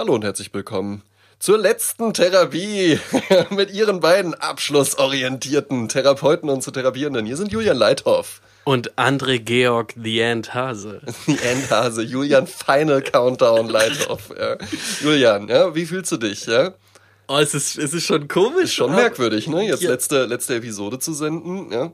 [0.00, 1.02] Hallo und herzlich willkommen
[1.38, 2.98] zur letzten Therapie
[3.50, 7.26] mit Ihren beiden abschlussorientierten Therapeuten und zu Therapierenden.
[7.26, 8.40] Hier sind Julian Leithoff.
[8.64, 11.02] Und André Georg The End Hase.
[11.26, 14.30] The End Hase, Julian Final Countdown Leithoff.
[14.30, 14.56] Ja.
[15.02, 16.46] Julian, ja, wie fühlst du dich?
[16.46, 16.72] Ja?
[17.28, 18.64] Oh, es ist, es ist schon komisch.
[18.64, 19.66] Ist schon merkwürdig, ne?
[19.66, 19.90] Jetzt ja.
[19.90, 21.92] letzte, letzte Episode zu senden, ja.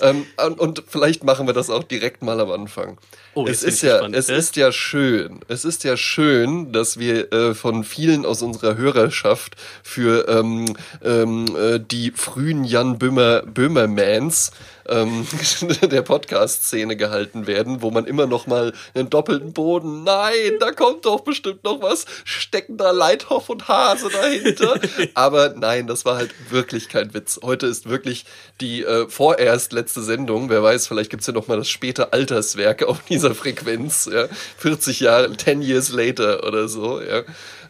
[0.00, 0.24] Ähm,
[0.56, 2.98] und vielleicht machen wir das auch direkt mal am Anfang.
[3.34, 4.16] Oh, es ist ja, gespannt.
[4.16, 5.40] es ist ja schön.
[5.48, 11.46] Es ist ja schön, dass wir äh, von vielen aus unserer Hörerschaft für ähm, ähm,
[11.56, 14.52] äh, die frühen Jan Böhmer Böhmermans
[14.88, 15.26] ähm,
[15.82, 21.04] der Podcast-Szene gehalten werden, wo man immer noch mal einen doppelten Boden, nein, da kommt
[21.04, 24.80] doch bestimmt noch was, stecken da Leithoff und Hase dahinter.
[25.14, 27.40] Aber nein, das war halt wirklich kein Witz.
[27.42, 28.24] Heute ist wirklich
[28.60, 30.48] die äh, vorerst letzte Sendung.
[30.48, 34.08] Wer weiß, vielleicht gibt's ja noch mal das späte Alterswerk auf dieser Frequenz.
[34.12, 34.28] Ja?
[34.58, 37.00] 40 Jahre, 10 years later oder so.
[37.00, 37.22] Ja,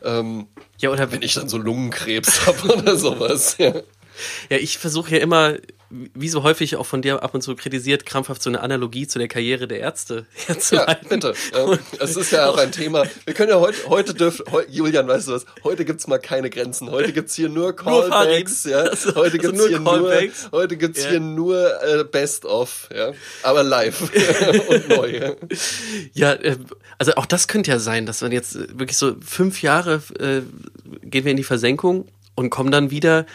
[0.03, 0.47] ähm,
[0.78, 3.56] ja oder wenn ich dann so Lungenkrebs habe oder sowas.
[3.59, 3.75] Ja.
[4.50, 5.56] Ja, ich versuche ja immer
[6.14, 9.19] wie so häufig auch von dir ab und zu kritisiert, krampfhaft so eine Analogie zu
[9.19, 10.92] der Karriere der Ärzte herzuleiten.
[11.02, 11.34] Ja, bitte.
[11.52, 13.04] Ja, es ist ja auch ein Thema.
[13.24, 16.48] Wir können ja heute, heute dürfen, heu, Julian, weißt du was, heute gibt's mal keine
[16.48, 16.91] Grenzen.
[16.91, 18.78] Heute gibt's hier nur Callbacks, ja.
[18.78, 20.48] Also, heute gibt's also hier Callbacks.
[20.50, 21.10] nur, heute gibt's ja.
[21.10, 23.12] hier nur äh, Best of, ja.
[23.42, 24.00] Aber live
[24.69, 25.10] und neu.
[25.10, 25.34] Ja.
[26.14, 26.56] ja, äh,
[26.98, 30.42] also auch das könnte ja sein, dass man jetzt wirklich so fünf Jahre äh,
[31.02, 33.26] gehen wir in die Versenkung und kommen dann wieder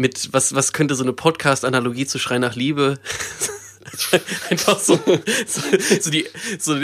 [0.00, 2.98] mit, was, was könnte so eine Podcast-Analogie zu Schrei nach Liebe?
[4.50, 4.98] Einfach so,
[5.46, 5.60] so,
[6.00, 6.26] so die,
[6.58, 6.76] so,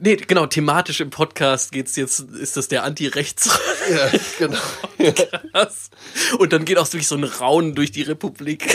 [0.00, 3.58] nee, genau, thematisch im Podcast geht's jetzt, ist das der Anti-Rechts.
[3.90, 4.58] Ja, genau.
[5.52, 5.90] Krass.
[6.38, 8.74] Und dann geht auch wirklich so ein Raunen durch die Republik.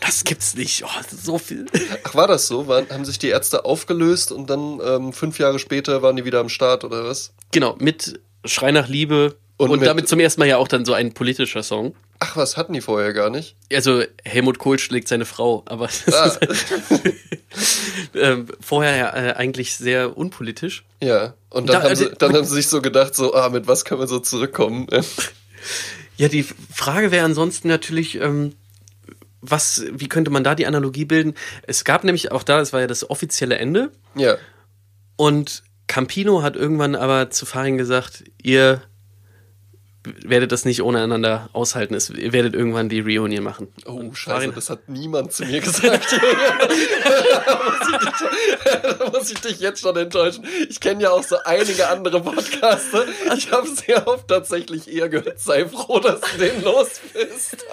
[0.00, 0.84] Das gibt's nicht.
[0.84, 1.66] Oh, so viel.
[2.04, 2.66] Ach, war das so?
[2.66, 6.40] Waren, haben sich die Ärzte aufgelöst und dann ähm, fünf Jahre später waren die wieder
[6.40, 7.32] am Start oder was?
[7.52, 10.94] Genau, mit Schrei nach Liebe und, und damit zum ersten Mal ja auch dann so
[10.94, 11.94] ein politischer Song.
[12.22, 13.56] Ach, was hatten die vorher gar nicht?
[13.72, 16.36] Also Helmut Kohl schlägt seine Frau, aber ah.
[18.14, 20.84] ähm, vorher ja äh, eigentlich sehr unpolitisch.
[21.02, 23.48] Ja, und dann, da, haben, sie, äh, dann haben sie sich so gedacht, so, ah,
[23.48, 24.86] mit was können wir so zurückkommen?
[26.18, 28.54] ja, die Frage wäre ansonsten natürlich, ähm,
[29.40, 31.32] was, wie könnte man da die Analogie bilden?
[31.62, 33.92] Es gab nämlich auch da, es war ja das offizielle Ende.
[34.14, 34.36] Ja.
[35.16, 38.82] Und Campino hat irgendwann aber zu Farin gesagt, ihr
[40.04, 41.94] werdet das nicht ohne einander aushalten.
[41.94, 43.68] Es, ihr werdet irgendwann die Reunion machen.
[43.84, 46.18] Oh, Und scheiße, Farin das hat niemand zu mir gesagt.
[48.64, 50.46] da, muss ich dich jetzt schon enttäuschen.
[50.68, 53.04] Ich kenne ja auch so einige andere Podcaster.
[53.36, 57.66] Ich habe sehr oft tatsächlich eher gehört, sei froh, dass du den los bist.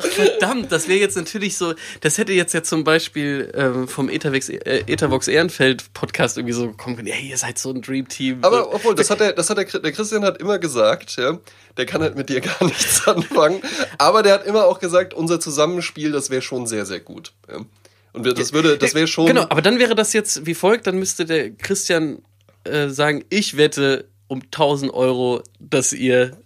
[0.00, 4.48] verdammt, das wäre jetzt natürlich so, das hätte jetzt ja zum Beispiel ähm, vom Ethervox,
[4.48, 8.38] äh, Ethervox Ehrenfeld Podcast irgendwie so kommen können, hey, ihr seid so ein Dream Team.
[8.42, 11.38] Aber obwohl, das hat der, das hat der, der Christian hat immer gesagt, gesagt, ja,
[11.76, 13.60] der kann halt mit dir gar nichts anfangen.
[13.98, 17.32] Aber der hat immer auch gesagt, unser Zusammenspiel, das wäre schon sehr, sehr gut.
[17.48, 17.64] Ja.
[18.12, 19.26] Und das würde, das wäre schon.
[19.26, 22.22] Genau, aber dann wäre das jetzt wie folgt, dann müsste der Christian
[22.62, 26.36] äh, sagen, ich wette um 1000 Euro, dass ihr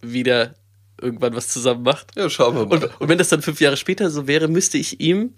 [0.00, 0.54] wieder
[1.00, 2.16] irgendwann was zusammen macht.
[2.16, 2.82] Ja, schauen wir mal.
[2.82, 5.34] Und, und wenn das dann fünf Jahre später so wäre, müsste ich ihm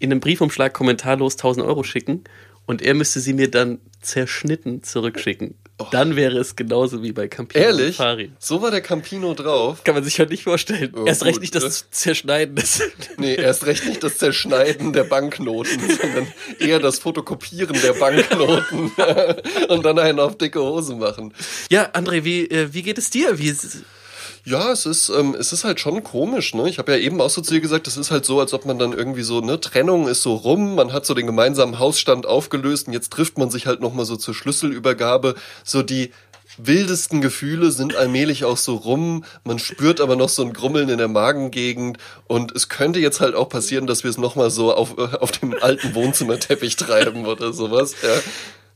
[0.00, 2.24] in einem Briefumschlag kommentarlos 1000 Euro schicken
[2.70, 5.56] und er müsste sie mir dann zerschnitten zurückschicken.
[5.78, 5.86] Oh.
[5.90, 7.96] Dann wäre es genauso wie bei Campino Ehrlich?
[7.96, 8.30] Fari.
[8.38, 9.82] So war der Campino drauf.
[9.82, 10.92] Kann man sich halt nicht vorstellen.
[10.94, 11.28] Oh, erst gut.
[11.30, 12.80] recht nicht das Zerschneiden des.
[13.16, 16.28] Nee, erst recht nicht das Zerschneiden der Banknoten, sondern
[16.60, 18.92] eher das Fotokopieren der Banknoten
[19.68, 21.34] und dann einen auf dicke Hose machen.
[21.70, 23.40] Ja, André, wie, äh, wie geht es dir?
[23.40, 23.50] Wie
[24.44, 26.68] ja, es ist, ähm, es ist halt schon komisch, ne?
[26.68, 28.64] Ich habe ja eben auch so zu dir gesagt, es ist halt so, als ob
[28.64, 32.26] man dann irgendwie so, ne, Trennung ist so rum, man hat so den gemeinsamen Hausstand
[32.26, 35.34] aufgelöst und jetzt trifft man sich halt nochmal so zur Schlüsselübergabe.
[35.64, 36.12] So die
[36.58, 40.98] wildesten Gefühle sind allmählich auch so rum, man spürt aber noch so ein Grummeln in
[40.98, 44.98] der Magengegend und es könnte jetzt halt auch passieren, dass wir es nochmal so auf,
[44.98, 48.14] äh, auf dem alten Wohnzimmerteppich treiben oder sowas, ja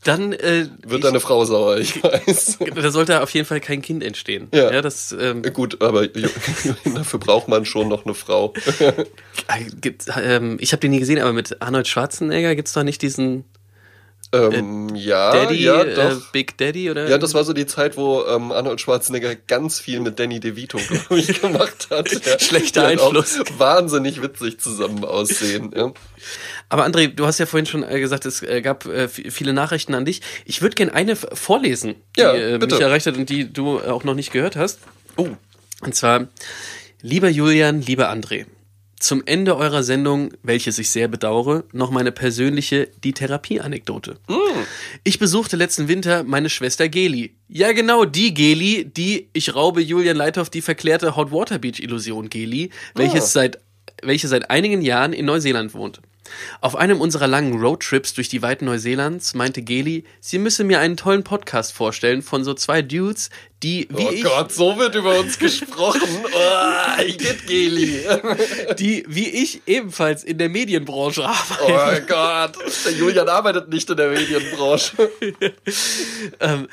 [0.05, 2.59] dann äh, wird deine Frau sauer, ich weiß.
[2.75, 4.47] Da sollte auf jeden Fall kein Kind entstehen.
[4.53, 6.07] Ja, ja das ähm, gut, aber
[6.95, 8.53] dafür braucht man schon noch eine Frau.
[10.23, 13.45] ähm, ich habe den nie gesehen, aber mit Arnold Schwarzenegger gibt's doch nicht diesen
[14.31, 16.11] ähm, äh, ja, Daddy, ja, äh, doch.
[16.11, 17.07] Äh, Big Daddy oder?
[17.09, 20.77] Ja, das war so die Zeit, wo ähm, Arnold Schwarzenegger ganz viel mit Danny DeVito,
[20.77, 22.11] glaube ich, gemacht hat.
[22.11, 22.39] Ja.
[22.39, 23.39] Schlechter Einfluss.
[23.57, 25.71] wahnsinnig witzig zusammen aussehen.
[25.75, 25.93] Ja.
[26.69, 29.93] Aber André, du hast ja vorhin schon äh, gesagt, es äh, gab äh, viele Nachrichten
[29.93, 30.21] an dich.
[30.45, 34.15] Ich würde gerne eine vorlesen, die ja, mich erreicht hat und die du auch noch
[34.15, 34.79] nicht gehört hast.
[35.15, 35.29] Oh.
[35.81, 36.27] Und zwar,
[37.01, 38.45] lieber Julian, lieber André.
[38.99, 44.17] zum Ende eurer Sendung, welches ich sehr bedauere, noch meine persönliche Die Therapie-Anekdote.
[44.27, 44.33] Mm.
[45.03, 47.35] Ich besuchte letzten Winter meine Schwester Geli.
[47.47, 52.29] Ja, genau, die Geli, die ich raube Julian Leithoff die verklärte Hot Water Beach Illusion
[52.29, 53.27] Geli, welches oh.
[53.27, 53.59] seit,
[54.01, 56.01] welche seit einigen Jahren in Neuseeland wohnt.
[56.61, 60.97] Auf einem unserer langen Roadtrips durch die Weiten Neuseelands meinte Geli, sie müsse mir einen
[60.97, 63.29] tollen Podcast vorstellen von so zwei Dudes,
[63.63, 64.25] die wie oh ich.
[64.25, 66.01] Oh Gott, so wird über uns gesprochen.
[66.25, 68.01] Oh, ich get Geli.
[68.79, 71.63] die wie ich ebenfalls in der Medienbranche arbeiten.
[71.63, 75.11] Oh Gott, der Julian arbeitet nicht in der Medienbranche.
[76.39, 76.67] ähm,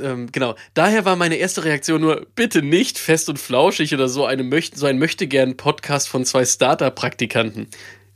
[0.00, 0.54] ähm, genau.
[0.74, 4.78] Daher war meine erste Reaktion nur, bitte nicht fest und flauschig oder so, eine möchte,
[4.78, 7.68] so ein möchte gern Podcast von zwei Startup-Praktikanten.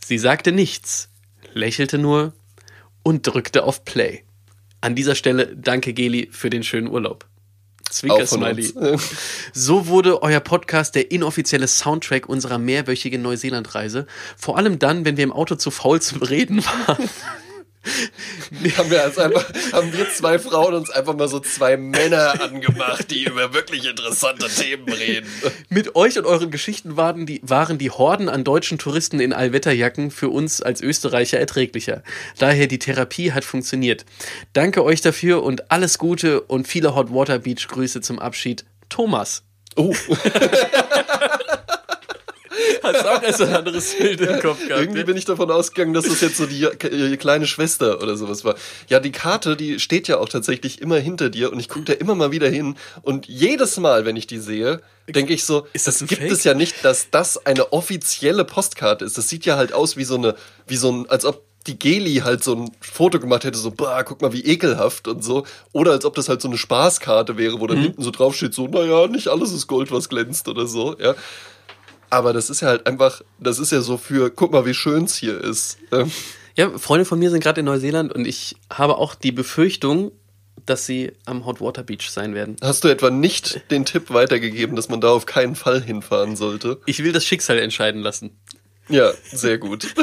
[0.05, 1.09] Sie sagte nichts,
[1.53, 2.33] lächelte nur
[3.03, 4.25] und drückte auf Play.
[4.81, 7.27] An dieser Stelle danke Geli für den schönen Urlaub.
[7.89, 8.73] Zwinker-Smiley.
[9.53, 14.07] So wurde euer Podcast der inoffizielle Soundtrack unserer mehrwöchigen Neuseeland-Reise.
[14.37, 17.09] Vor allem dann, wenn wir im Auto zu faul zum Reden waren.
[18.77, 19.31] Haben wir einfach,
[19.73, 24.49] haben wir zwei Frauen uns einfach mal so zwei Männer angemacht, die über wirklich interessante
[24.49, 25.29] Themen reden.
[25.69, 30.11] Mit euch und euren Geschichten waren die, waren die Horden an deutschen Touristen in Allwetterjacken
[30.11, 32.03] für uns als Österreicher erträglicher.
[32.39, 34.05] Daher die Therapie hat funktioniert.
[34.53, 38.65] Danke euch dafür und alles Gute und viele Hot Water Beach Grüße zum Abschied.
[38.89, 39.43] Thomas.
[39.77, 39.95] Oh.
[42.83, 44.83] Hast auch erst ein anderes Bild im Kopf gehabt.
[44.83, 48.45] Irgendwie bin ich davon ausgegangen, dass das jetzt so die, die kleine Schwester oder sowas
[48.45, 48.55] war.
[48.89, 51.93] Ja, die Karte, die steht ja auch tatsächlich immer hinter dir und ich gucke da
[51.93, 55.87] immer mal wieder hin und jedes Mal, wenn ich die sehe, denke ich so, ist
[55.87, 56.33] das, das gibt Fake?
[56.33, 59.19] es ja nicht, dass das eine offizielle Postkarte ist.
[59.19, 60.35] Das sieht ja halt aus wie so eine,
[60.67, 64.03] wie so ein, als ob die Geli halt so ein Foto gemacht hätte, so, bah,
[64.03, 65.45] guck mal, wie ekelhaft und so.
[65.73, 67.83] Oder als ob das halt so eine Spaßkarte wäre, wo dann mhm.
[67.83, 71.15] hinten so draufsteht, so, naja, nicht alles ist Gold, was glänzt oder so, ja.
[72.13, 75.05] Aber das ist ja halt einfach, das ist ja so für, guck mal, wie schön
[75.05, 75.79] es hier ist.
[76.55, 80.13] Ja, Freunde von mir sind gerade in Neuseeland und ich habe auch die Befürchtung,
[80.67, 82.57] dass sie am Hot Water Beach sein werden.
[82.61, 86.83] Hast du etwa nicht den Tipp weitergegeben, dass man da auf keinen Fall hinfahren sollte?
[86.85, 88.39] Ich will das Schicksal entscheiden lassen.
[88.89, 89.87] Ja, sehr gut.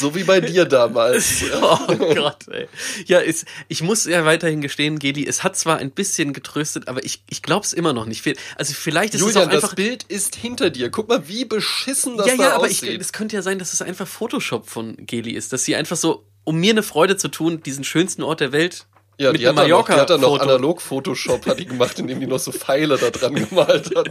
[0.00, 1.44] so wie bei dir damals.
[1.62, 2.68] oh Gott, ey.
[3.06, 7.04] Ja, ist, ich muss ja weiterhin gestehen, Geli, es hat zwar ein bisschen getröstet, aber
[7.04, 8.26] ich, ich glaube es immer noch nicht.
[8.56, 9.68] Also vielleicht ist Julian, es auch einfach...
[9.68, 10.90] das Bild ist hinter dir.
[10.90, 13.00] Guck mal, wie beschissen das ja, da ja, aber aussieht.
[13.00, 15.52] es könnte ja sein, dass es einfach Photoshop von Geli ist.
[15.52, 18.86] Dass sie einfach so, um mir eine Freude zu tun, diesen schönsten Ort der Welt
[19.18, 22.20] ja, mit die, hat noch, die hat dann noch analog Photoshop hat die gemacht, indem
[22.20, 24.10] die noch so Pfeile da dran gemalt hat.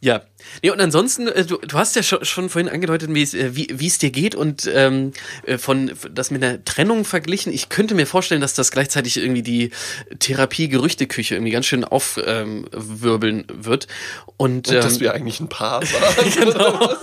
[0.00, 0.22] Ja.
[0.62, 3.56] Nee, und ansonsten, äh, du, du hast ja schon, schon vorhin angedeutet, wie es, äh,
[3.56, 5.12] wie, es dir geht und ähm,
[5.46, 7.52] äh, von das mit einer Trennung verglichen.
[7.52, 9.70] Ich könnte mir vorstellen, dass das gleichzeitig irgendwie die
[10.18, 13.88] Therapie-Gerüchteküche irgendwie ganz schön aufwirbeln ähm, wird.
[14.36, 16.32] Und, und ähm, dass wir eigentlich ein Paar waren.
[16.34, 16.94] genau.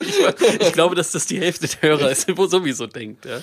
[0.00, 3.24] ich, ich, glaube, dass das die Hälfte der Hörer ist, wo sowieso denkt.
[3.24, 3.40] Ja.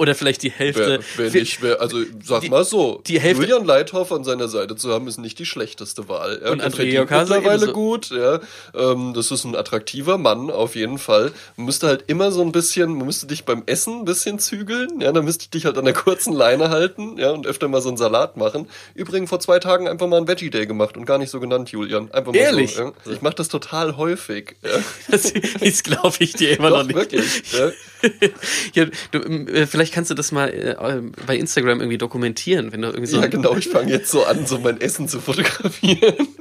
[0.00, 1.00] Oder vielleicht die Hälfte.
[1.16, 4.48] Wer, wer nicht, wer, also sag die, mal so, die Hälfte, Julian Leithoff an seiner
[4.48, 6.40] Seite zu haben, ist nicht die schlechteste Wahl.
[6.42, 7.72] Ja, und André Jokase mittlerweile ebenso.
[7.74, 8.40] gut, ja.
[8.74, 11.32] Ähm, das ist ein attraktiver Mann, auf jeden Fall.
[11.58, 15.02] Man müsste halt immer so ein bisschen, man müsste dich beim Essen ein bisschen zügeln,
[15.02, 17.82] ja, dann müsste ich dich halt an der kurzen Leine halten, ja, und öfter mal
[17.82, 18.70] so einen Salat machen.
[18.94, 21.72] Übrigens vor zwei Tagen einfach mal ein Veggie Day gemacht und gar nicht so genannt,
[21.72, 22.10] Julian.
[22.10, 22.74] Einfach mal Ehrlich?
[22.74, 22.84] so.
[22.84, 22.92] Ja.
[23.12, 24.56] Ich mache das total häufig.
[24.62, 24.70] Ja.
[25.10, 26.96] Das, das glaube ich dir immer Doch, noch nicht.
[26.96, 27.70] Wirklich, ja.
[28.74, 32.88] ja, du, äh, vielleicht kannst du das mal äh, bei Instagram irgendwie dokumentieren, wenn du
[32.88, 33.20] irgendwie so.
[33.20, 36.28] Ja, genau, ich fange jetzt so an, so mein Essen zu fotografieren.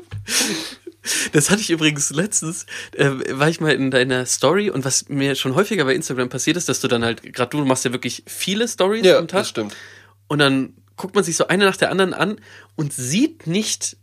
[1.31, 5.35] Das hatte ich übrigens letztens, äh, war ich mal in deiner Story und was mir
[5.35, 8.23] schon häufiger bei Instagram passiert ist, dass du dann halt, gerade du machst ja wirklich
[8.27, 9.41] viele Stories ja, am Tag.
[9.41, 9.75] Das stimmt.
[10.27, 12.39] Und dann guckt man sich so eine nach der anderen an
[12.75, 13.97] und sieht nicht,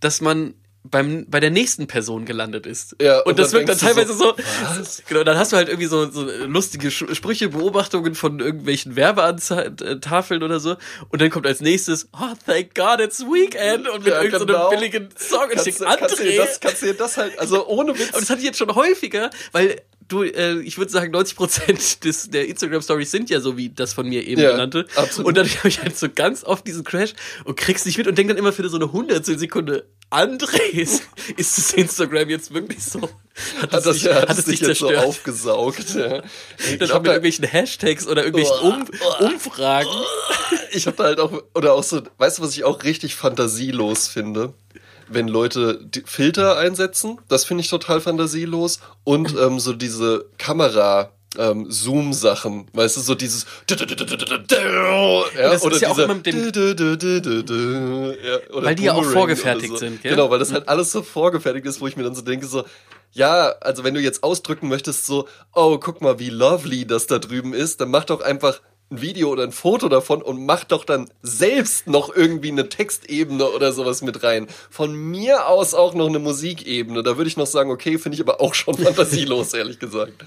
[0.00, 0.54] dass man
[0.84, 2.96] beim, bei der nächsten Person gelandet ist.
[3.00, 5.86] Ja, und, und das wirkt dann teilweise so, so genau, dann hast du halt irgendwie
[5.86, 10.76] so, so lustige Sprüche, Beobachtungen von irgendwelchen Werbeantafeln oder so.
[11.10, 14.70] Und dann kommt als nächstes, oh, thank God it's Weekend und mit ja, irgendeinem genau.
[14.70, 15.44] so billigen Song.
[15.44, 17.94] Und kannst, ich denke, kannst, du dir das, kannst du dir das halt, also ohne
[17.98, 18.12] Witz.
[18.12, 22.04] Und das hatte ich jetzt schon häufiger, weil du, äh, ich würde sagen, 90 Prozent
[22.04, 24.86] des, der Instagram-Stories sind ja so wie das von mir eben ja, genannte.
[24.94, 25.28] Absolut.
[25.28, 28.16] Und dann habe ich halt so ganz oft diesen Crash und kriegst nicht mit und
[28.16, 31.02] denk dann immer für so eine hundertstel Sekunde, Andres,
[31.36, 33.00] ist das Instagram jetzt wirklich so?
[33.60, 35.94] Hat, hat das, dich, hat, hat es dich jetzt so aufgesaugt?
[35.94, 36.22] Ja.
[36.78, 38.86] dann auch mit irgendwelchen Hashtags oder irgendwelchen um,
[39.26, 39.88] Umfragen.
[40.72, 44.08] Ich habe da halt auch, oder auch so, weißt du, was ich auch richtig fantasielos
[44.08, 44.52] finde?
[45.14, 48.80] Wenn Leute Filter einsetzen, das finde ich total fantasielos.
[49.04, 51.10] Und ähm, so diese Kamera.
[51.38, 53.46] ähm, Zoom-Sachen, weißt du, so dieses
[55.34, 56.52] ja, das oder ist ja auch immer mit dem
[58.12, 59.78] ja, Weil die ja auch vorgefertigt so.
[59.78, 60.12] sind, gell?
[60.12, 62.64] Genau, weil das halt alles so vorgefertigt ist, wo ich mir dann so denke, so,
[63.12, 67.18] ja, also wenn du jetzt ausdrücken möchtest, so, oh, guck mal, wie lovely das da
[67.18, 68.60] drüben ist, dann mach doch einfach
[68.92, 73.48] ein Video oder ein Foto davon und mach doch dann selbst noch irgendwie eine Textebene
[73.50, 74.46] oder sowas mit rein.
[74.70, 77.02] Von mir aus auch noch eine Musikebene.
[77.02, 80.24] Da würde ich noch sagen, okay, finde ich aber auch schon fantasielos, ehrlich gesagt.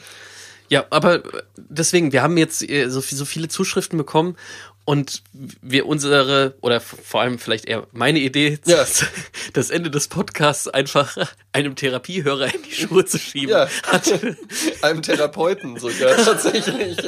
[0.67, 1.21] Ja, aber
[1.57, 4.35] deswegen, wir haben jetzt äh, so viele Zuschriften bekommen
[4.85, 8.85] und wir unsere, oder vor allem vielleicht eher meine Idee, ja.
[9.53, 11.17] das Ende des Podcasts einfach
[11.51, 13.49] einem Therapiehörer in die Schuhe zu schieben.
[13.49, 14.13] Ja, hat,
[14.83, 16.99] einem Therapeuten sogar tatsächlich.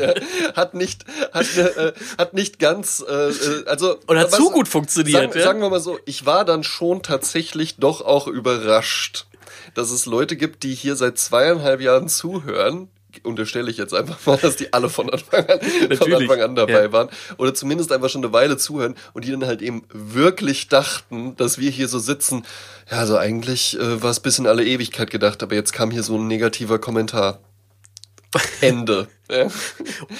[0.55, 3.99] Hat nicht, hat, äh, hat nicht ganz, äh, äh also.
[4.07, 5.33] Oder hat zu gut funktioniert.
[5.33, 5.43] Sagen, ja?
[5.43, 9.25] sagen wir mal so, ich war dann schon tatsächlich doch auch überrascht
[9.73, 12.89] dass es Leute gibt, die hier seit zweieinhalb Jahren zuhören
[13.23, 15.59] unterstelle ich jetzt einfach mal, dass die alle von Anfang an,
[15.97, 16.91] von Anfang an dabei ja.
[16.91, 17.09] waren.
[17.37, 21.57] Oder zumindest einfach schon eine Weile zuhören und die dann halt eben wirklich dachten, dass
[21.57, 22.45] wir hier so sitzen.
[22.89, 26.03] Ja, also eigentlich äh, war es bis in alle Ewigkeit gedacht, aber jetzt kam hier
[26.03, 27.39] so ein negativer Kommentar.
[28.61, 29.07] Ende.
[29.31, 29.47] ja.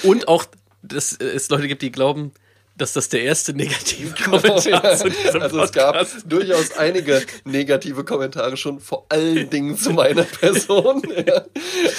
[0.02, 0.44] Und auch,
[0.82, 2.32] dass es Leute gibt, die glauben,
[2.78, 8.56] dass das der erste negative Kommentar zu diesem Also es gab durchaus einige negative Kommentare
[8.56, 11.02] schon, vor allen Dingen zu meiner Person.
[11.26, 11.42] ja.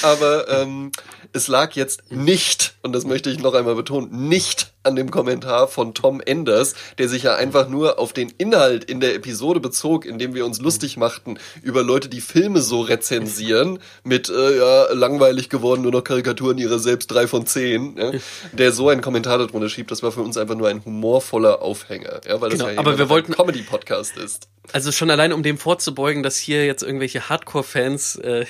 [0.02, 0.92] Aber ähm,
[1.34, 5.68] es lag jetzt nicht, und das möchte ich noch einmal betonen, nicht an dem Kommentar
[5.68, 10.06] von Tom Enders, der sich ja einfach nur auf den Inhalt in der Episode bezog,
[10.06, 14.94] in dem wir uns lustig machten über Leute, die Filme so rezensieren, mit äh, ja,
[14.94, 18.12] langweilig geworden, nur noch Karikaturen ihrer selbst drei von zehn, ja,
[18.54, 22.22] der so einen Kommentar darunter schiebt, das war für uns einfach nur ein humorvoller Aufhänger,
[22.26, 24.48] ja, weil das genau, ja aber wir wollten, ein Comedy-Podcast ist.
[24.72, 28.46] Also schon allein, um dem vorzubeugen, dass hier jetzt irgendwelche Hardcore-Fans äh,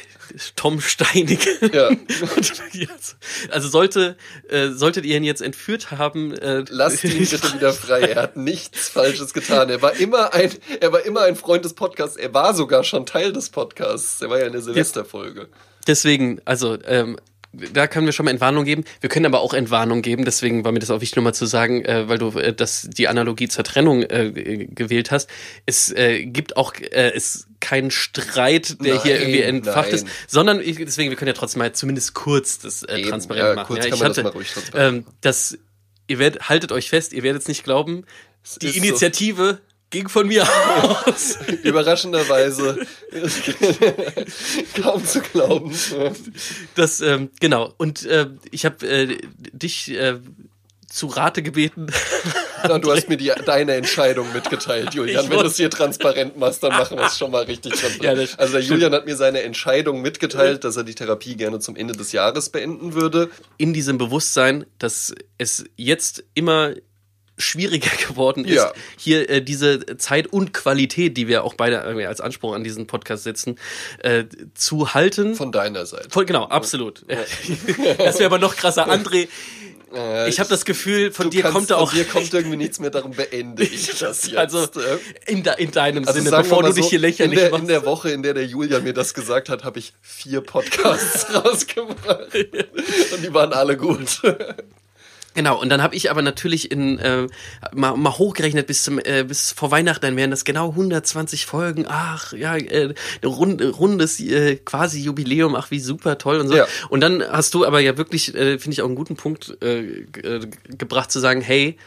[0.56, 1.40] Tom Steinig.
[1.74, 1.90] Ja.
[3.52, 4.18] also sollte,
[4.50, 6.19] äh, solltet ihr ihn jetzt entführt haben.
[6.42, 8.02] Äh, Lasst ihn bitte wieder frei.
[8.02, 9.70] Er hat nichts Falsches getan.
[9.70, 12.18] Er war immer ein, er war immer ein Freund des Podcasts.
[12.18, 14.22] Er war sogar schon Teil des Podcasts.
[14.22, 15.48] Er war ja in der Silvesterfolge.
[15.88, 17.18] Deswegen, also ähm,
[17.52, 18.84] da können wir schon mal Entwarnung geben.
[19.02, 21.84] Wir können aber auch Entwarnung geben, deswegen war mir das auch wichtig, nochmal zu sagen,
[21.84, 25.30] äh, weil du äh, das, die Analogie zur Trennung äh, gewählt hast.
[25.66, 29.96] Es äh, gibt auch äh, es keinen Streit, der nein, hier irgendwie entfacht nein.
[29.96, 33.56] ist, sondern ich, deswegen, wir können ja trotzdem mal zumindest kurz das äh, transparent ja,
[33.56, 33.76] machen.
[33.76, 35.58] Ja, ich hatte, das, ähm, das
[36.10, 38.06] ihr werdet, haltet euch fest, ihr werdet es nicht glauben,
[38.62, 40.48] die Initiative so ging von mir
[40.84, 41.38] aus.
[41.64, 42.86] Überraschenderweise.
[44.82, 45.76] Kaum zu glauben.
[46.76, 47.74] Das, ähm, genau.
[47.78, 49.18] Und äh, ich habe äh,
[49.52, 50.20] dich äh,
[50.88, 51.88] zu Rate gebeten.
[52.68, 55.26] Ja, du hast mir die, deine Entscheidung mitgeteilt, Julian.
[55.26, 58.12] Ich Wenn du es hier transparent machst, dann machen wir es schon mal richtig Ja,
[58.12, 61.94] also der Julian hat mir seine Entscheidung mitgeteilt, dass er die Therapie gerne zum Ende
[61.94, 63.30] des Jahres beenden würde.
[63.58, 66.74] In diesem Bewusstsein, dass es jetzt immer
[67.40, 68.72] schwieriger geworden ist, ja.
[68.98, 72.86] hier äh, diese Zeit und Qualität, die wir auch beide äh, als Anspruch an diesen
[72.86, 73.58] Podcast setzen,
[74.00, 75.36] äh, zu halten.
[75.36, 76.10] Von deiner Seite.
[76.10, 77.06] Von, genau, absolut.
[77.10, 77.18] Ja.
[77.98, 78.88] das wäre aber noch krasser.
[78.90, 79.28] André,
[79.94, 81.90] äh, ich habe das Gefühl, von dir kommt da auch.
[81.90, 84.38] Von dir kommt irgendwie nichts mehr, darum beende ich das jetzt.
[84.38, 84.68] Also
[85.26, 87.62] in, de, in deinem also Sinne, bevor du dich hier lächerlich in der, machst.
[87.64, 91.34] In der Woche, in der der Julia mir das gesagt hat, habe ich vier Podcasts
[91.34, 92.34] rausgebracht.
[92.34, 94.22] Und die waren alle gut.
[95.36, 97.28] Genau, und dann habe ich aber natürlich in äh,
[97.72, 101.86] mal, mal hochgerechnet bis zum äh, bis vor Weihnachten dann wären das genau 120 Folgen.
[101.88, 102.94] Ach, ja, äh,
[103.24, 106.56] rund, rundes äh, quasi Jubiläum, ach wie super toll und so.
[106.56, 106.68] Ja.
[106.90, 110.02] Und dann hast du aber ja wirklich äh, finde ich auch einen guten Punkt äh,
[110.02, 111.78] äh, gebracht zu sagen, hey,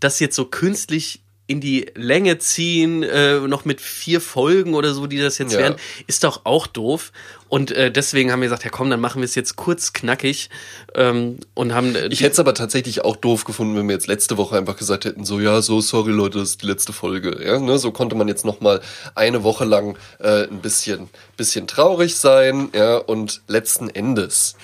[0.00, 1.21] das jetzt so künstlich
[1.52, 5.58] in die Länge ziehen, äh, noch mit vier Folgen oder so, die das jetzt ja.
[5.58, 7.12] wären, ist doch auch doof.
[7.50, 10.48] Und äh, deswegen haben wir gesagt, ja komm, dann machen wir es jetzt kurz knackig
[10.94, 11.94] ähm, und haben.
[11.94, 14.78] Äh, ich hätte es aber tatsächlich auch doof gefunden, wenn wir jetzt letzte Woche einfach
[14.78, 17.44] gesagt hätten, so ja, so sorry Leute, das ist die letzte Folge.
[17.44, 17.78] Ja, ne?
[17.78, 18.80] So konnte man jetzt noch mal
[19.14, 22.70] eine Woche lang äh, ein bisschen, bisschen traurig sein.
[22.74, 24.56] Ja, und letzten Endes,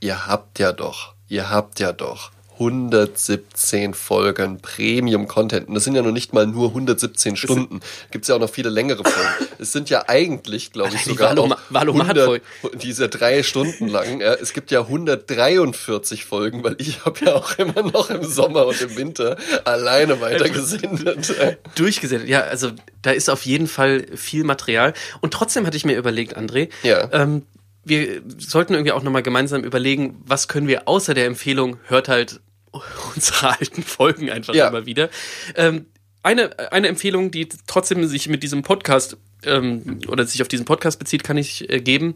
[0.00, 5.68] ihr habt ja doch, ihr habt ja doch 117 Folgen Premium-Content.
[5.68, 7.80] Und das sind ja noch nicht mal nur 117 Stunden.
[8.10, 9.50] Gibt es ja auch noch viele längere Folgen.
[9.58, 12.40] es sind ja eigentlich, glaube ich, sogar noch 100,
[12.74, 14.20] diese drei Stunden lang.
[14.20, 18.66] Ja, es gibt ja 143 Folgen, weil ich habe ja auch immer noch im Sommer
[18.66, 21.34] und im Winter alleine weitergesendet.
[21.74, 22.42] Durchgesendet, ja.
[22.42, 22.70] Also
[23.02, 24.94] da ist auf jeden Fall viel Material.
[25.20, 27.08] Und trotzdem hatte ich mir überlegt, André, ja.
[27.12, 27.42] ähm,
[27.84, 32.40] wir sollten irgendwie auch nochmal gemeinsam überlegen, was können wir außer der Empfehlung, hört halt
[33.14, 34.68] unsere alten Folgen einfach ja.
[34.68, 35.10] immer wieder.
[35.54, 35.86] Ähm,
[36.22, 40.98] eine, eine Empfehlung, die trotzdem sich mit diesem Podcast ähm, oder sich auf diesen Podcast
[40.98, 42.14] bezieht, kann ich äh, geben.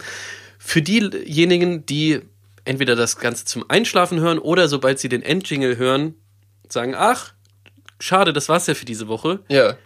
[0.57, 2.21] Für diejenigen, die
[2.65, 6.15] entweder das Ganze zum Einschlafen hören oder sobald sie den Endjingle hören,
[6.67, 7.33] sagen, ach,
[7.99, 9.41] schade, das war's ja für diese Woche.
[9.47, 9.77] Ja.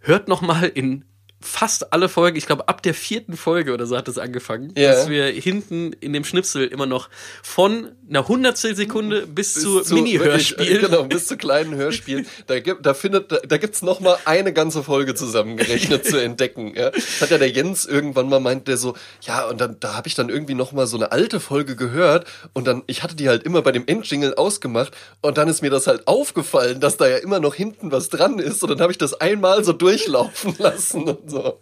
[0.00, 1.04] Hört noch mal in
[1.40, 4.92] fast alle Folgen, ich glaube ab der vierten Folge oder so hat es angefangen, yeah.
[4.92, 7.08] dass wir hinten in dem Schnipsel immer noch
[7.42, 10.80] von einer Hundertstel Sekunde bis, bis zu, zu Mini-Hörspielen.
[10.80, 12.26] Genau, bis zu kleinen Hörspielen.
[12.46, 16.74] Da gibt, da findet, da, da gibt's noch mal eine ganze Folge zusammengerechnet zu entdecken.
[16.76, 16.90] Ja.
[16.90, 20.08] Das hat ja der Jens irgendwann mal meint, der so, ja, und dann, da habe
[20.08, 23.28] ich dann irgendwie noch mal so eine alte Folge gehört und dann, ich hatte die
[23.28, 24.92] halt immer bei dem Endjingle ausgemacht
[25.22, 28.38] und dann ist mir das halt aufgefallen, dass da ja immer noch hinten was dran
[28.38, 31.60] ist und dann habe ich das einmal so durchlaufen lassen und so.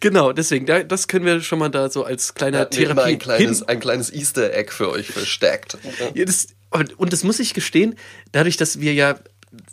[0.00, 3.12] Genau, deswegen, das können wir schon mal da so als kleiner ja, Therapie.
[3.12, 5.78] Ein kleines, ein kleines Easter Egg für euch versteckt.
[6.14, 6.48] Ja, das,
[6.96, 7.94] und das muss ich gestehen,
[8.32, 9.18] dadurch, dass wir ja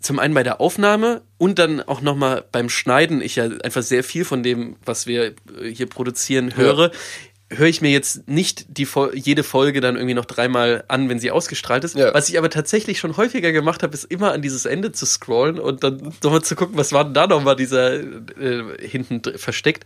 [0.01, 4.03] zum einen bei der Aufnahme und dann auch nochmal beim Schneiden, ich ja einfach sehr
[4.03, 6.99] viel von dem, was wir hier produzieren, höre, ja
[7.57, 11.31] höre ich mir jetzt nicht die jede Folge dann irgendwie noch dreimal an, wenn sie
[11.31, 11.95] ausgestrahlt ist.
[11.95, 12.13] Ja.
[12.13, 15.59] Was ich aber tatsächlich schon häufiger gemacht habe, ist immer an dieses Ende zu scrollen
[15.59, 19.85] und dann nochmal zu gucken, was war denn da nochmal dieser äh, hinten versteckt.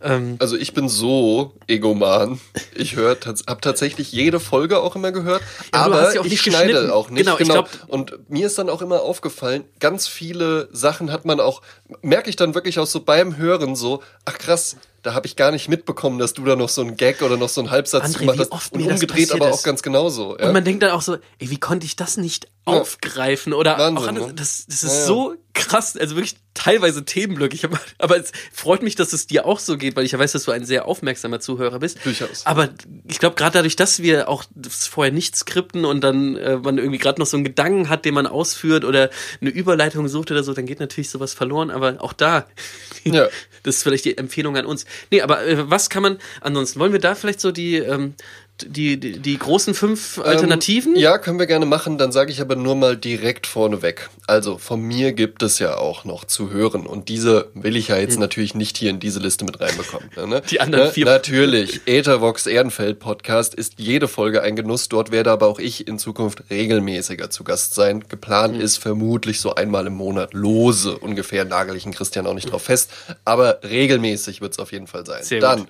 [0.00, 2.40] Ähm, also ich bin so egoman.
[2.74, 7.24] Ich höre, habe tatsächlich jede Folge auch immer gehört, ja, aber ich schneide auch nicht.
[7.24, 7.54] Genau, genau.
[7.54, 11.62] Glaub, und mir ist dann auch immer aufgefallen, ganz viele Sachen hat man auch,
[12.02, 15.52] merke ich dann wirklich auch so beim Hören so, ach krass, da habe ich gar
[15.52, 18.18] nicht mitbekommen, dass du da noch so einen Gag oder noch so einen Halbsatz André,
[18.18, 18.72] gemacht hast.
[18.72, 20.36] Und umgedreht aber auch ganz genauso.
[20.36, 20.48] Ja?
[20.48, 23.52] Und man denkt dann auch so, ey, wie konnte ich das nicht aufgreifen?
[23.52, 24.34] Oder Wahnsinn, auch anders, ne?
[24.34, 27.54] das, das ist ja, so krass, also wirklich teilweise Themenblöcke.
[27.54, 30.18] Ich hab, aber es freut mich, dass es dir auch so geht, weil ich ja
[30.18, 32.04] weiß, dass du ein sehr aufmerksamer Zuhörer bist.
[32.04, 32.46] Durchaus.
[32.46, 32.68] Aber
[33.08, 36.98] ich glaube, gerade dadurch, dass wir auch vorher nicht skripten und dann äh, man irgendwie
[36.98, 39.10] gerade noch so einen Gedanken hat, den man ausführt oder
[39.40, 41.70] eine Überleitung sucht oder so, dann geht natürlich sowas verloren.
[41.70, 42.46] Aber auch da,
[43.04, 43.28] ja.
[43.62, 44.84] das ist vielleicht die Empfehlung an uns.
[45.10, 46.78] Nee, aber äh, was kann man ansonsten?
[46.78, 48.14] Wollen wir da vielleicht so die ähm,
[48.62, 50.94] die, die, die großen fünf Alternativen?
[50.96, 51.98] Ähm, ja, können wir gerne machen.
[51.98, 54.08] Dann sage ich aber nur mal direkt vorneweg.
[54.26, 56.86] Also von mir gibt es ja auch noch zu hören.
[56.86, 58.20] Und diese will ich ja jetzt hm.
[58.20, 60.08] natürlich nicht hier in diese Liste mit reinbekommen.
[60.28, 60.42] Ne?
[60.50, 60.92] Die anderen ne?
[60.92, 61.04] vier.
[61.04, 61.82] Natürlich.
[61.86, 64.88] Ethervox Ehrenfeld Podcast ist jede Folge ein Genuss.
[64.88, 68.04] Dort werde aber auch ich in Zukunft regelmäßiger zu Gast sein.
[68.08, 68.60] Geplant hm.
[68.62, 70.96] ist vermutlich so einmal im Monat lose.
[70.96, 72.90] Ungefähr nagel ich den Christian auch nicht drauf fest.
[73.24, 75.22] Aber regelmäßig wird es auf jeden Fall sein.
[75.22, 75.66] Sehr Dann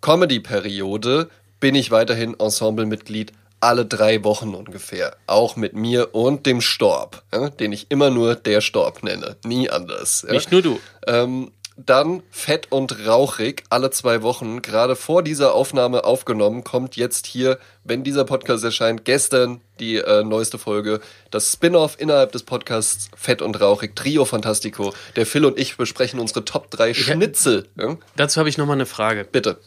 [0.00, 1.30] Comedy-Periode
[1.64, 5.16] bin ich weiterhin Ensemblemitglied alle drei Wochen ungefähr.
[5.26, 9.36] Auch mit mir und dem Storb, ja, den ich immer nur der Storb nenne.
[9.46, 10.26] Nie anders.
[10.26, 10.34] Ja.
[10.34, 10.78] Nicht nur du.
[11.06, 14.60] Ähm, dann fett und rauchig alle zwei Wochen.
[14.60, 20.22] Gerade vor dieser Aufnahme aufgenommen kommt jetzt hier, wenn dieser Podcast erscheint, gestern die äh,
[20.22, 21.00] neueste Folge,
[21.30, 24.92] das Spin-off innerhalb des Podcasts Fett und rauchig Trio Fantastico.
[25.16, 27.66] Der Phil und ich besprechen unsere Top 3 Schnitzel.
[27.78, 27.96] Ja?
[28.16, 29.24] Dazu habe ich noch mal eine Frage.
[29.24, 29.58] Bitte.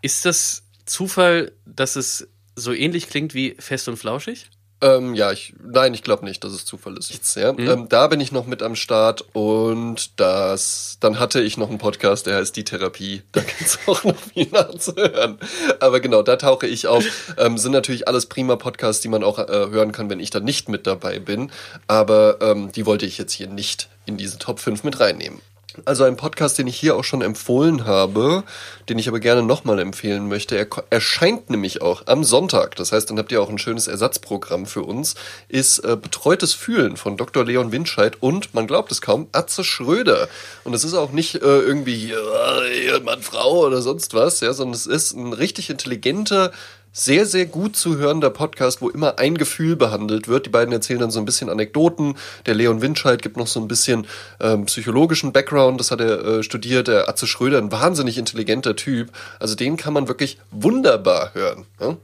[0.00, 4.48] Ist das Zufall, dass es so ähnlich klingt wie fest und flauschig?
[4.82, 7.10] Ähm, ja, ich, nein, ich glaube nicht, dass es Zufall ist.
[7.10, 7.52] Jetzt, ja.
[7.52, 7.68] Mhm.
[7.68, 11.78] Ähm, da bin ich noch mit am Start und das, dann hatte ich noch einen
[11.78, 13.22] Podcast, der heißt Die Therapie.
[13.32, 15.38] Da gibt es auch noch viel nachzuhören.
[15.80, 17.04] Aber genau, da tauche ich auf.
[17.38, 20.40] Ähm, sind natürlich alles prima Podcasts, die man auch äh, hören kann, wenn ich da
[20.40, 21.50] nicht mit dabei bin.
[21.86, 25.40] Aber ähm, die wollte ich jetzt hier nicht in diese Top 5 mit reinnehmen.
[25.84, 28.44] Also ein Podcast, den ich hier auch schon empfohlen habe,
[28.88, 30.56] den ich aber gerne nochmal empfehlen möchte.
[30.56, 32.76] Er erscheint nämlich auch am Sonntag.
[32.76, 35.14] Das heißt, dann habt ihr auch ein schönes Ersatzprogramm für uns.
[35.48, 37.44] Ist äh, Betreutes Fühlen von Dr.
[37.44, 40.28] Leon Winscheid und, man glaubt es kaum, Atze Schröder.
[40.64, 44.74] Und es ist auch nicht äh, irgendwie äh, Mann, Frau oder sonst was, ja, sondern
[44.74, 46.52] es ist ein richtig intelligenter,
[46.96, 50.46] sehr, sehr gut zu hörender Podcast, wo immer ein Gefühl behandelt wird.
[50.46, 52.16] Die beiden erzählen dann so ein bisschen Anekdoten.
[52.46, 54.06] Der Leon Winscheid gibt noch so ein bisschen
[54.40, 55.78] ähm, psychologischen Background.
[55.78, 56.88] Das hat er äh, studiert.
[56.88, 59.10] Der Atze Schröder, ein wahnsinnig intelligenter Typ.
[59.38, 61.66] Also den kann man wirklich wunderbar hören.
[61.78, 61.98] Ja?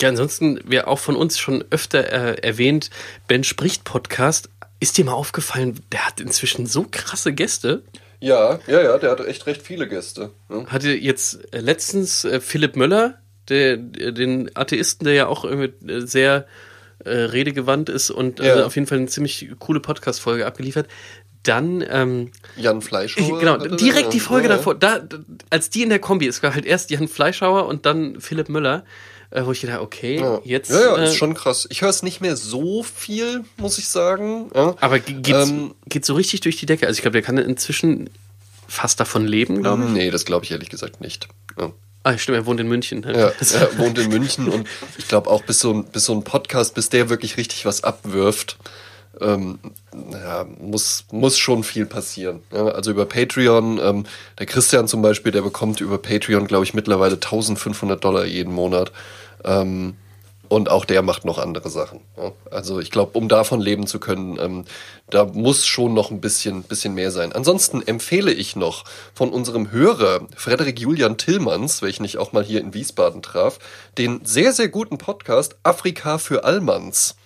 [0.00, 2.90] Ja, ansonsten, wer auch von uns schon öfter äh, erwähnt,
[3.26, 4.50] Ben spricht Podcast.
[4.78, 7.82] Ist dir mal aufgefallen, der hat inzwischen so krasse Gäste.
[8.20, 10.30] Ja, ja, ja, der hat echt recht viele Gäste.
[10.48, 10.64] Ja.
[10.66, 16.00] Hatte jetzt äh, letztens äh, Philipp Möller der, den Atheisten, der ja auch irgendwie äh,
[16.06, 16.46] sehr
[17.04, 18.52] äh, redegewandt ist und ja.
[18.52, 20.88] also auf jeden Fall eine ziemlich coole Podcast-Folge abgeliefert.
[21.44, 23.38] Dann ähm, Jan Fleischhauer.
[23.38, 24.56] Genau, direkt die Folge ja.
[24.56, 24.74] davor.
[24.74, 25.00] Da,
[25.50, 28.84] als die in der Kombi, es war halt erst Jan Fleischhauer und dann Philipp Müller,
[29.30, 30.40] äh, wo ich gedacht, okay, ja.
[30.44, 30.70] jetzt.
[30.70, 31.66] Ja, ja, ist äh, schon krass.
[31.70, 34.50] Ich höre es nicht mehr so viel, muss ich sagen.
[34.54, 34.74] Ja.
[34.80, 36.86] Aber geht ähm, so richtig durch die Decke.
[36.86, 38.10] Also ich glaube, der kann inzwischen
[38.66, 39.90] fast davon leben, glaube ich.
[39.90, 41.28] Nee, das glaube ich ehrlich gesagt nicht.
[41.58, 41.72] Ja.
[42.08, 43.02] Ah, stimmt, er wohnt in München.
[43.02, 43.12] Ja,
[43.54, 44.66] er wohnt in München und
[44.96, 47.84] ich glaube auch bis so, ein, bis so ein Podcast, bis der wirklich richtig was
[47.84, 48.56] abwirft,
[49.20, 49.58] ähm,
[50.10, 52.40] ja, muss, muss schon viel passieren.
[52.50, 54.06] Ja, also über Patreon, ähm,
[54.38, 58.90] der Christian zum Beispiel, der bekommt über Patreon, glaube ich, mittlerweile 1500 Dollar jeden Monat.
[59.44, 59.94] Ähm,
[60.48, 62.00] und auch der macht noch andere Sachen.
[62.50, 64.64] Also ich glaube, um davon leben zu können, ähm,
[65.10, 67.32] da muss schon noch ein bisschen, bisschen mehr sein.
[67.32, 68.84] Ansonsten empfehle ich noch
[69.14, 73.58] von unserem Hörer Frederik Julian Tillmanns, welchen ich auch mal hier in Wiesbaden traf,
[73.98, 77.16] den sehr, sehr guten Podcast Afrika für Allmanns.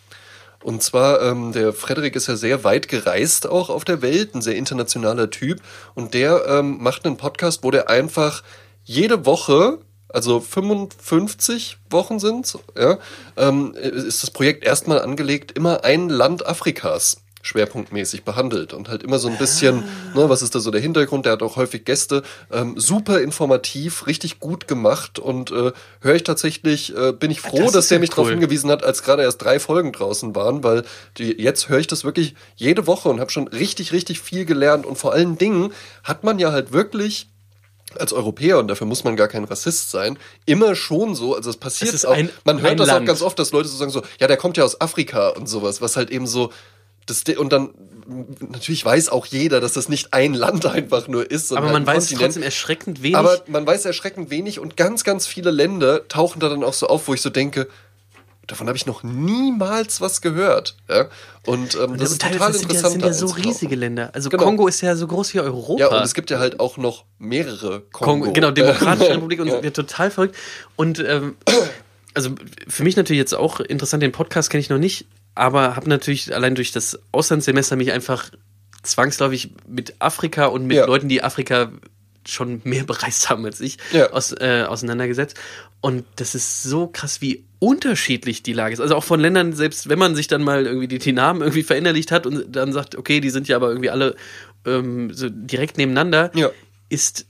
[0.63, 4.43] Und zwar, ähm, der Frederik ist ja sehr weit gereist auch auf der Welt, ein
[4.43, 5.61] sehr internationaler Typ.
[5.95, 8.43] Und der ähm, macht einen Podcast, wo der einfach
[8.85, 9.79] jede Woche
[10.13, 12.99] also 55 Wochen sind ja,
[13.37, 19.19] ähm, ist das Projekt erstmal angelegt, immer ein Land Afrikas schwerpunktmäßig behandelt und halt immer
[19.19, 19.83] so ein bisschen,
[20.15, 20.19] ah.
[20.19, 22.23] ne, was ist da so der Hintergrund, der hat auch häufig Gäste,
[22.53, 27.65] ähm, super informativ, richtig gut gemacht und äh, höre ich tatsächlich, äh, bin ich froh,
[27.65, 28.17] das dass der mich cool.
[28.17, 30.85] darauf hingewiesen hat, als gerade erst drei Folgen draußen waren, weil
[31.19, 34.87] die, jetzt höre ich das wirklich jede Woche und habe schon richtig, richtig viel gelernt
[34.87, 35.73] und vor allen Dingen
[36.05, 37.32] hat man ja halt wirklich
[37.99, 41.57] als Europäer, und dafür muss man gar kein Rassist sein, immer schon so, also es
[41.57, 43.03] passiert es auch, ein, man hört das Land.
[43.03, 45.49] auch ganz oft, dass Leute so sagen so, ja, der kommt ja aus Afrika und
[45.49, 46.51] sowas, was halt eben so,
[47.07, 47.71] das, und dann,
[48.41, 51.53] natürlich weiß auch jeder, dass das nicht ein Land einfach nur ist.
[51.53, 52.23] Aber man weiß Kontinent.
[52.23, 53.17] trotzdem erschreckend wenig.
[53.17, 56.87] Aber man weiß erschreckend wenig und ganz, ganz viele Länder tauchen da dann auch so
[56.87, 57.69] auf, wo ich so denke,
[58.47, 60.77] davon habe ich noch niemals was gehört.
[60.89, 61.09] Ja?
[61.47, 62.85] Und ähm, das und ist total sind interessant.
[62.85, 64.11] Das sind ja so riesige Länder.
[64.15, 64.45] Also genau.
[64.45, 65.81] Kongo ist ja so groß wie Europa.
[65.81, 68.25] Ja, und es gibt ja halt auch noch mehrere Kongo.
[68.25, 69.71] Kongo genau, Demokratische Republik und ja.
[69.71, 70.37] total verrückt.
[70.77, 71.37] Und ähm,
[72.15, 72.35] also
[72.69, 76.35] für mich natürlich jetzt auch interessant, den Podcast kenne ich noch nicht, aber habe natürlich
[76.35, 78.31] allein durch das Auslandssemester mich einfach
[78.83, 80.87] zwangsläufig mit Afrika und mit ja.
[80.87, 81.71] Leuten, die Afrika
[82.27, 84.11] schon mehr bereist haben als ich, ja.
[84.11, 85.39] aus, äh, auseinandergesetzt.
[85.81, 88.81] Und das ist so krass, wie unterschiedlich die Lage ist.
[88.81, 91.63] Also auch von Ländern, selbst wenn man sich dann mal irgendwie die, die Namen irgendwie
[91.63, 94.17] verinnerlicht hat und dann sagt, okay, die sind ja aber irgendwie alle
[94.67, 96.51] ähm, so direkt nebeneinander, ja.
[96.89, 97.25] ist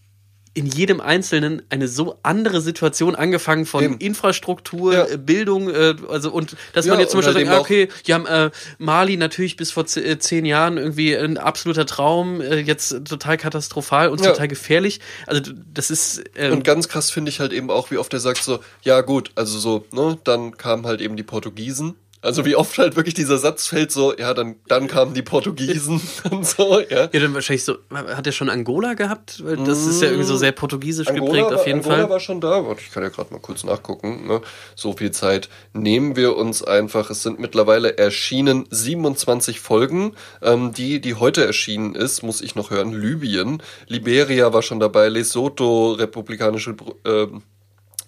[0.54, 3.98] in jedem Einzelnen eine so andere Situation, angefangen von Eben.
[3.98, 5.04] Infrastruktur, ja.
[5.06, 8.50] Äh, Bildung, äh, also und dass ja, man jetzt zum Beispiel sagt, okay, haben äh,
[8.78, 14.08] Mali natürlich bis vor äh, zehn Jahren irgendwie ein absoluter Traum, äh, jetzt total katastrophal
[14.08, 14.32] und ja.
[14.32, 15.00] total gefährlich.
[15.26, 18.20] Also das ist ähm, und ganz krass finde ich halt eben auch, wie oft er
[18.20, 22.54] sagt so, ja gut, also so, ne, dann kamen halt eben die Portugiesen also wie
[22.54, 26.80] oft halt wirklich dieser Satz fällt so, ja, dann, dann kamen die Portugiesen und so,
[26.80, 27.08] ja.
[27.12, 29.44] Ja, dann wahrscheinlich so, hat er schon Angola gehabt?
[29.44, 32.02] Weil das ist ja irgendwie so sehr portugiesisch Angola geprägt auf jeden Angola Fall.
[32.04, 34.26] Angola war schon da, warte, ich kann ja gerade mal kurz nachgucken.
[34.28, 34.40] Ne?
[34.76, 37.10] So viel Zeit nehmen wir uns einfach.
[37.10, 40.14] Es sind mittlerweile erschienen 27 Folgen.
[40.42, 43.62] Ähm, die, die heute erschienen ist, muss ich noch hören, Libyen.
[43.88, 47.26] Liberia war schon dabei, Lesotho, Republikanische äh,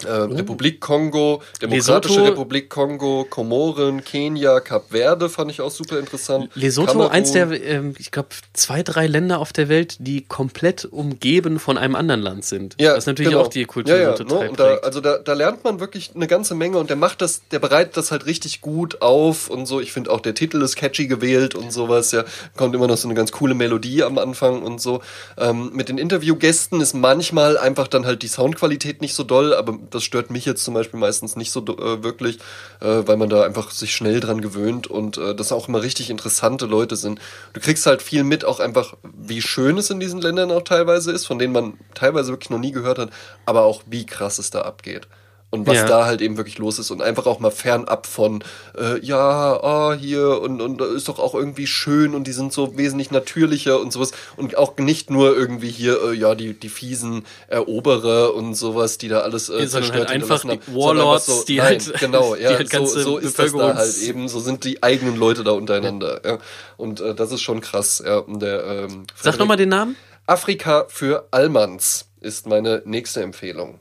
[0.05, 0.35] äh, oh.
[0.35, 6.51] Republik Kongo, Demokratische Lesotho, Republik Kongo, Komoren, Kenia, Kap Verde fand ich auch super interessant.
[6.55, 7.11] Lesotho, Kamerun.
[7.13, 11.79] eins der, äh, ich glaube, zwei, drei Länder auf der Welt, die komplett umgeben von
[11.79, 12.77] einem anderen Land sind.
[12.81, 13.45] Ja, Was natürlich genau.
[13.45, 14.57] auch die Kultur ja, ja, total ne?
[14.57, 17.59] da, Also da, da lernt man wirklich eine ganze Menge und der macht das, der
[17.59, 19.81] bereitet das halt richtig gut auf und so.
[19.81, 22.13] Ich finde auch der Titel ist catchy gewählt und sowas.
[22.13, 22.25] Ja,
[22.57, 25.01] kommt immer noch so eine ganz coole Melodie am Anfang und so.
[25.39, 29.79] Ähm, mit den Interviewgästen ist manchmal einfach dann halt die Soundqualität nicht so doll, aber
[29.91, 32.39] das stört mich jetzt zum Beispiel meistens nicht so äh, wirklich,
[32.81, 36.11] äh, weil man da einfach sich schnell dran gewöhnt und äh, das auch immer richtig
[36.11, 37.21] interessante Leute sind.
[37.53, 41.13] Du kriegst halt viel mit, auch einfach, wie schön es in diesen Ländern auch teilweise
[41.13, 43.11] ist, von denen man teilweise wirklich noch nie gehört hat,
[43.47, 45.09] aber auch wie krass es da abgeht
[45.55, 45.87] und was ja.
[45.87, 48.43] da halt eben wirklich los ist und einfach auch mal fernab von
[48.77, 49.17] äh, ja,
[49.63, 53.81] ah, hier und, und ist doch auch irgendwie schön und die sind so wesentlich natürlicher
[53.81, 58.57] und sowas und auch nicht nur irgendwie hier, äh, ja, die, die fiesen Eroberer und
[58.57, 62.35] sowas, die da alles äh, zerstört halt einfach die Warlords, so, die nein, halt genau,
[62.35, 65.53] ja, halt so, so ist das da halt eben, so sind die eigenen Leute da
[65.53, 66.39] untereinander, ja.
[66.77, 68.19] Und äh, das ist schon krass, ja.
[68.19, 69.95] Und der, ähm, Sag nochmal den Namen.
[70.27, 73.79] Afrika für Almans ist meine nächste Empfehlung.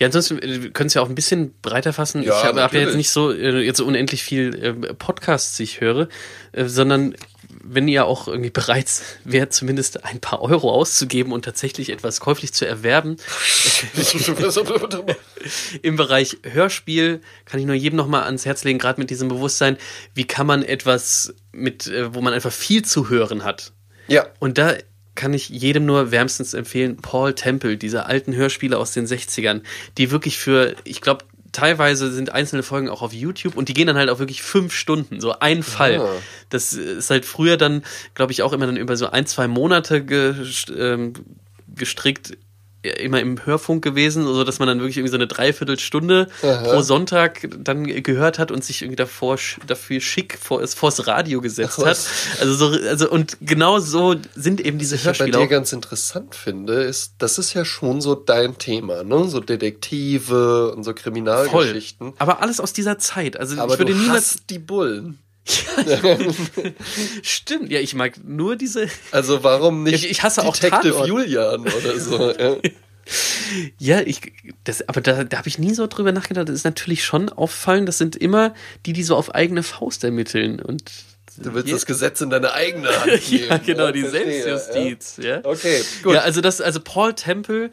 [0.00, 2.22] Ja, ansonsten äh, können es ja auch ein bisschen breiter fassen.
[2.22, 5.60] Ja, ich habe hab ja jetzt nicht so äh, jetzt so unendlich viel äh, Podcasts,
[5.60, 6.08] ich höre,
[6.52, 7.14] äh, sondern
[7.62, 8.90] wenn ihr auch irgendwie bereit
[9.24, 13.18] wärt, zumindest ein paar Euro auszugeben und tatsächlich etwas käuflich zu erwerben.
[15.82, 19.76] Im Bereich Hörspiel kann ich nur jedem nochmal ans Herz legen, gerade mit diesem Bewusstsein,
[20.14, 23.72] wie kann man etwas mit, wo man einfach viel zu hören hat.
[24.08, 24.26] Ja.
[24.38, 24.76] Und da
[25.14, 29.62] kann ich jedem nur wärmstens empfehlen, Paul Temple, diese alten Hörspiele aus den 60ern,
[29.98, 33.88] die wirklich für, ich glaube, teilweise sind einzelne Folgen auch auf YouTube und die gehen
[33.88, 35.94] dann halt auch wirklich fünf Stunden, so ein Fall.
[35.94, 36.08] Ja.
[36.48, 37.82] Das ist halt früher dann,
[38.14, 40.04] glaube ich, auch immer dann über so ein, zwei Monate
[41.74, 42.36] gestrickt
[42.82, 46.62] immer im Hörfunk gewesen, so dass man dann wirklich irgendwie so eine Dreiviertelstunde Aha.
[46.62, 51.78] pro Sonntag dann gehört hat und sich irgendwie davor dafür schick vor, vors Radio gesetzt
[51.78, 51.98] hat.
[52.40, 55.28] Also so, also und genau so sind eben diese Was Hörspiele.
[55.28, 59.04] Was ich bei dir ganz interessant finde, ist, das ist ja schon so dein Thema,
[59.04, 59.28] ne?
[59.28, 62.08] So Detektive und so Kriminalgeschichten.
[62.08, 62.16] Voll.
[62.18, 63.38] Aber alles aus dieser Zeit.
[63.38, 65.18] Also Aber ich würde du niemals die Bullen.
[65.86, 66.18] Ja,
[67.22, 68.88] stimmt, ja, ich mag nur diese.
[69.10, 71.08] Also warum nicht ich, ich hasse Detective auch Tatort.
[71.08, 72.30] Julian oder so.
[72.32, 72.56] Ja.
[73.78, 74.20] ja, ich,
[74.64, 76.48] das, aber da, da habe ich nie so drüber nachgedacht.
[76.48, 77.88] Das ist natürlich schon auffallend.
[77.88, 78.54] Das sind immer
[78.86, 80.90] die, die so auf eigene Faust ermitteln und
[81.36, 83.48] Du willst das Gesetz in deine eigene Hand nehmen.
[83.48, 85.16] ja, genau, die Selbstjustiz.
[85.18, 85.36] Ja.
[85.36, 85.40] ja.
[85.44, 86.14] Okay, gut.
[86.14, 87.70] Ja, also das, also Paul Temple,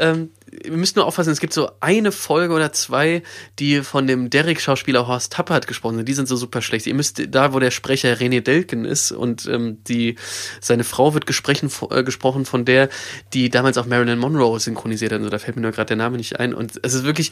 [0.00, 3.22] ähm, wir müssen nur aufpassen, es gibt so eine Folge oder zwei,
[3.58, 6.08] die von dem Derek-Schauspieler Horst Tappert gesprochen sind.
[6.08, 6.86] Die sind so super schlecht.
[6.86, 10.16] Ihr müsst da, wo der Sprecher René Delken ist und ähm, die
[10.60, 12.88] seine Frau wird gesprochen, äh, gesprochen von der,
[13.32, 15.18] die damals auch Marilyn Monroe synchronisiert hat.
[15.18, 16.52] Also da fällt mir nur gerade der Name nicht ein.
[16.52, 17.30] Und es ist wirklich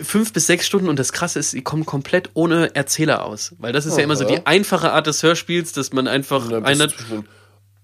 [0.00, 3.54] fünf bis sechs Stunden und das Krasse ist, sie kommen komplett ohne Erzähler aus.
[3.58, 3.98] Weil das ist Aha.
[3.98, 6.88] ja immer so die einfache Art des Hörspiels, dass man einfach einer.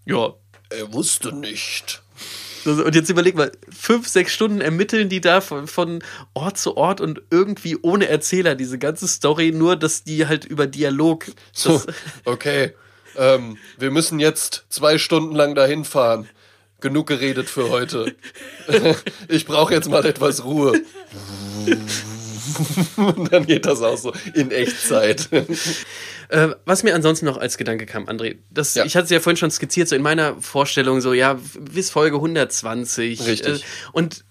[0.05, 0.35] Ja.
[0.71, 2.03] Er wusste nicht.
[2.67, 6.03] Und jetzt überleg mal, fünf, sechs Stunden ermitteln die da von, von,
[6.35, 10.67] Ort zu Ort und irgendwie ohne Erzähler diese ganze Story, nur dass die halt über
[10.67, 11.27] Dialog.
[11.53, 11.83] So,
[12.25, 12.73] okay.
[13.17, 16.29] Ähm, wir müssen jetzt zwei Stunden lang dahin fahren.
[16.81, 18.15] Genug geredet für heute.
[19.29, 20.83] ich brauche jetzt mal etwas Ruhe.
[22.97, 25.29] Und dann geht das auch so in Echtzeit.
[26.29, 28.85] Äh, was mir ansonsten noch als Gedanke kam, André, das, ja.
[28.85, 32.17] ich hatte es ja vorhin schon skizziert, so in meiner Vorstellung, so ja, bis Folge
[32.17, 33.27] 120.
[33.27, 33.63] Richtig.
[33.63, 34.25] Äh, und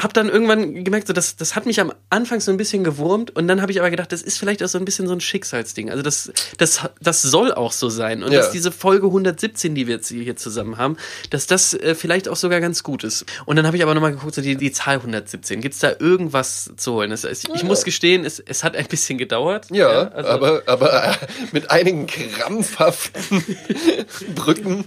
[0.00, 3.34] habe dann irgendwann gemerkt, so das, das hat mich am Anfang so ein bisschen gewurmt
[3.34, 5.20] und dann habe ich aber gedacht, das ist vielleicht auch so ein bisschen so ein
[5.20, 5.90] Schicksalsding.
[5.90, 8.40] Also das, das, das soll auch so sein und ja.
[8.40, 10.98] dass diese Folge 117, die wir jetzt hier zusammen haben,
[11.30, 13.24] dass das äh, vielleicht auch sogar ganz gut ist.
[13.46, 15.92] Und dann habe ich aber nochmal geguckt, so die, die Zahl 117, gibt es da
[15.98, 17.10] irgendwas zu holen?
[17.10, 17.66] Das heißt, ich ja.
[17.66, 19.70] muss gestehen, es, es hat ein bisschen gedauert.
[19.70, 21.14] Ja, ja also, aber, aber äh,
[21.52, 23.42] mit einigen krampfhaften
[24.34, 24.84] Brücken.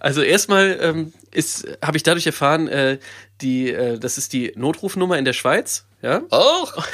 [0.00, 2.98] Also erstmal ähm, ist, habe ich dadurch erfahren, äh,
[3.40, 5.86] die, äh, das ist die Notrufnummer in der Schweiz.
[6.02, 6.22] Ja?
[6.30, 6.72] Auch?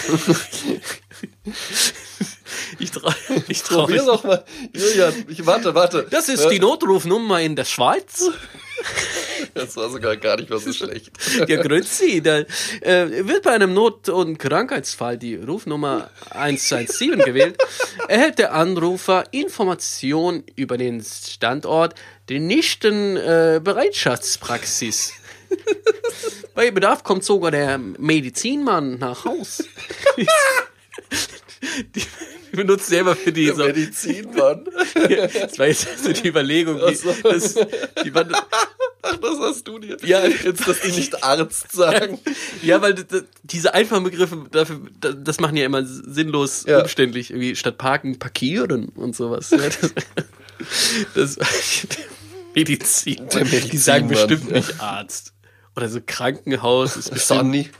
[2.79, 3.13] ich trau,
[3.49, 4.45] ich trau Probier doch mal.
[4.73, 6.07] Julian, ich warte, warte.
[6.11, 8.31] Das ist die Notrufnummer in der Schweiz.
[9.55, 11.11] Das war sogar gar nicht mal so schlecht.
[11.47, 12.23] Ja, grüezi.
[12.23, 12.41] Da
[12.81, 17.59] äh, wird bei einem Not- und Krankheitsfall die Rufnummer 117 gewählt,
[18.09, 21.95] erhält der Anrufer Information über den Standort
[22.29, 25.13] der nächsten äh, Bereitschaftspraxis.
[26.55, 29.65] Bei Bedarf kommt sogar der Medizinmann nach Haus.
[31.95, 32.03] die,
[32.53, 33.49] benutzt selber für die.
[33.49, 34.65] So, Medizinmann.
[34.95, 36.81] das war jetzt also die Überlegung.
[36.89, 37.15] Die, so.
[37.23, 37.55] das,
[38.05, 38.27] die war,
[39.03, 39.97] Ach, das hast du dir.
[40.03, 42.19] Ja, jetzt, dass die nicht Arzt sagen.
[42.63, 42.95] Ja, weil
[43.43, 46.83] diese einfachen Begriffe, dafür, das machen ja immer sinnlos ja.
[46.83, 47.31] umständlich.
[47.31, 49.51] Irgendwie statt parken, parkieren und sowas.
[49.51, 49.79] Das,
[51.15, 51.39] das
[52.55, 53.25] Medizin.
[53.25, 53.71] Medizin.
[53.71, 55.33] Die sagen bestimmt nicht Arzt.
[55.77, 56.97] Oder so Krankenhaus.
[56.97, 57.71] Ist Sunny.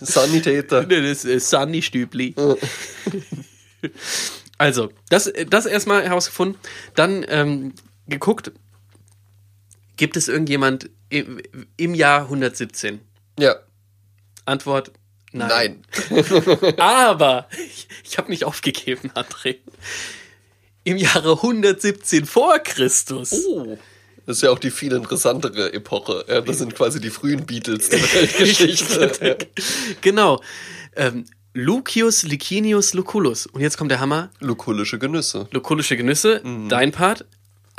[0.00, 0.86] Sanitäter.
[0.86, 2.34] Nee, das ist Sunny Stübli.
[4.58, 6.58] also, das, das erstmal herausgefunden.
[6.94, 7.74] Dann ähm,
[8.06, 8.52] geguckt,
[9.96, 11.42] gibt es irgendjemand im,
[11.76, 13.00] im Jahr 117?
[13.38, 13.56] Ja.
[14.44, 14.92] Antwort,
[15.32, 15.82] nein.
[16.10, 16.74] Nein.
[16.78, 19.56] Aber ich, ich habe nicht aufgegeben, André.
[20.84, 23.44] Im Jahre 117 vor Christus.
[23.46, 23.76] Oh.
[24.30, 26.24] Das ist ja auch die viel interessantere Epoche.
[26.28, 29.38] Ja, das sind quasi die frühen Beatles der Weltgeschichte.
[30.02, 30.40] genau.
[30.94, 33.46] Ähm, Lucius Licinius Lucullus.
[33.46, 34.30] Und jetzt kommt der Hammer.
[34.38, 35.48] Lukullische Genüsse.
[35.50, 36.68] Lukullische Genüsse, mhm.
[36.68, 37.24] dein Part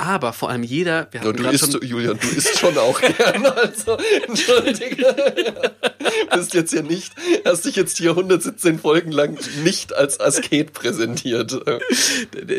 [0.02, 1.06] aber vor allem jeder.
[1.12, 5.14] Wir ja, du isst, Julian, du isst schon auch gern, also entschuldige.
[6.34, 11.60] bist jetzt hier nicht, hast dich jetzt hier 117 Folgen lang nicht als Asket präsentiert.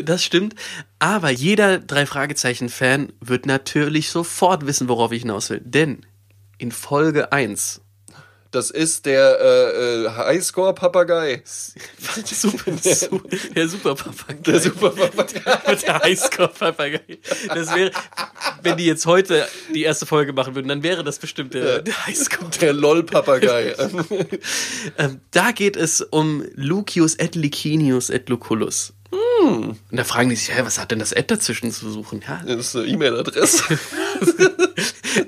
[0.04, 0.54] Das stimmt,
[0.98, 6.06] aber jeder drei Fragezeichen Fan wird natürlich sofort wissen, worauf ich hinaus will, denn
[6.56, 7.82] in Folge 1
[8.54, 11.42] das ist der äh, äh, Highscore-Papagei.
[12.24, 12.70] Super,
[13.54, 14.52] der Super-Papagei.
[14.52, 15.74] Der Super-Papagei.
[15.86, 17.18] der Highscore-Papagei.
[17.48, 17.90] Das wäre,
[18.62, 22.06] wenn die jetzt heute die erste Folge machen würden, dann wäre das bestimmt der, der
[22.06, 22.50] Highscore.
[22.60, 23.74] Der LOL-Papagei.
[24.98, 28.92] ähm, da geht es um Lucius et Licinius et Lucullus.
[29.10, 29.70] Hm.
[29.70, 32.22] Und da fragen die sich, hä, was hat denn das Ed dazwischen zu suchen?
[32.26, 32.42] Ja.
[32.46, 33.78] Das ist eine E-Mail-Adresse.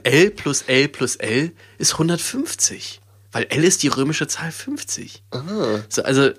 [0.04, 3.00] L plus L plus L ist 150.
[3.36, 5.22] Weil L ist die römische Zahl 50.
[5.30, 5.82] Aha.
[5.90, 6.30] So, also,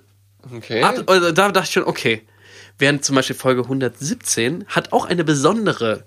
[0.51, 0.81] okay.
[0.81, 2.23] ab, also da dachte ich schon, okay,
[2.79, 6.05] Während zum Beispiel Folge 117 hat auch eine besondere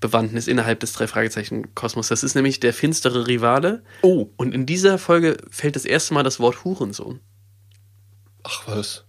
[0.00, 2.08] Bewandtnis innerhalb des drei Fragezeichen Kosmos.
[2.08, 3.82] Das ist nämlich der finstere Rivale.
[4.02, 4.28] Oh.
[4.36, 7.20] Und in dieser Folge fällt das erste Mal das Wort Hurensohn.
[8.42, 9.06] Ach was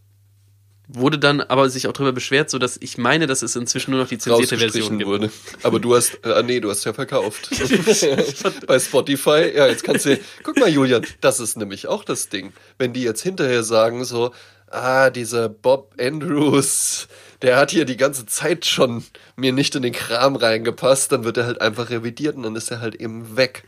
[0.93, 4.01] wurde dann aber sich auch darüber beschwert, so dass ich meine, dass es inzwischen nur
[4.01, 5.09] noch die zensierte Version gibt.
[5.09, 5.31] Wurde.
[5.63, 7.49] Aber du hast, äh, nee, du hast ja verkauft.
[8.67, 12.53] Bei Spotify, ja, jetzt kannst du, guck mal, Julian, das ist nämlich auch das Ding.
[12.77, 14.31] Wenn die jetzt hinterher sagen so,
[14.67, 17.07] ah, dieser Bob Andrews,
[17.41, 19.03] der hat hier die ganze Zeit schon
[19.35, 22.71] mir nicht in den Kram reingepasst, dann wird er halt einfach revidiert und dann ist
[22.71, 23.63] er halt eben weg.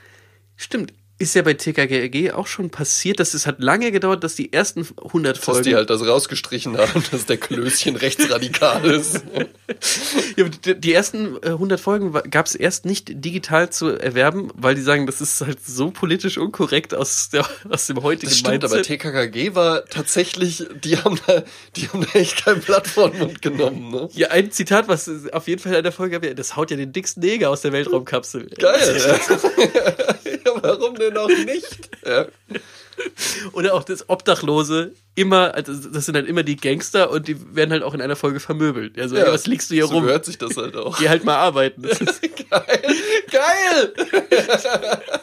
[0.56, 4.52] Stimmt, ist ja bei TKG auch schon passiert, dass es hat lange gedauert, dass die
[4.52, 5.60] ersten 100 Folgen.
[5.60, 9.23] Dass die halt das rausgestrichen haben, dass der Klößchen rechtsradikal ist.
[10.36, 14.82] ja, die ersten 100 äh, Folgen gab es erst nicht digital zu erwerben, weil die
[14.82, 18.71] sagen, das ist halt so politisch unkorrekt aus, der, aus dem heutigen das stimmt, Mindset.
[18.71, 21.43] aber TKKG war tatsächlich, die haben da,
[21.76, 23.91] die haben da echt kein Blatt vor den Mund genommen.
[23.91, 24.10] Ne?
[24.13, 26.91] Ja, ein Zitat, was auf jeden Fall in der Folge gab, das haut ja den
[26.91, 28.47] dicksten Neger aus der Weltraumkapsel.
[28.58, 29.02] Geil.
[29.08, 30.19] ja,
[30.63, 31.89] warum denn auch nicht?
[32.06, 32.28] Ja.
[33.54, 37.71] Oder auch das Obdachlose immer, also das sind halt immer die Gangster und die werden
[37.71, 38.99] halt auch in einer Folge vermöbelt.
[38.99, 40.04] Also, ja, was liegst du hier so rum?
[40.04, 40.97] So hört sich das halt auch.
[40.99, 41.84] Geh halt mal arbeiten.
[42.49, 42.84] Geil!
[43.32, 43.93] Geil!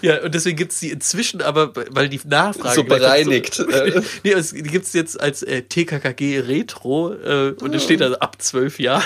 [0.00, 2.74] Ja, und deswegen gibt es die inzwischen aber, weil die Nachfrage.
[2.74, 3.54] So bereinigt.
[3.54, 3.64] So,
[4.24, 8.18] nee, es, die gibt es jetzt als äh, TKKG Retro äh, und es steht also
[8.18, 9.04] ab zwölf Jahren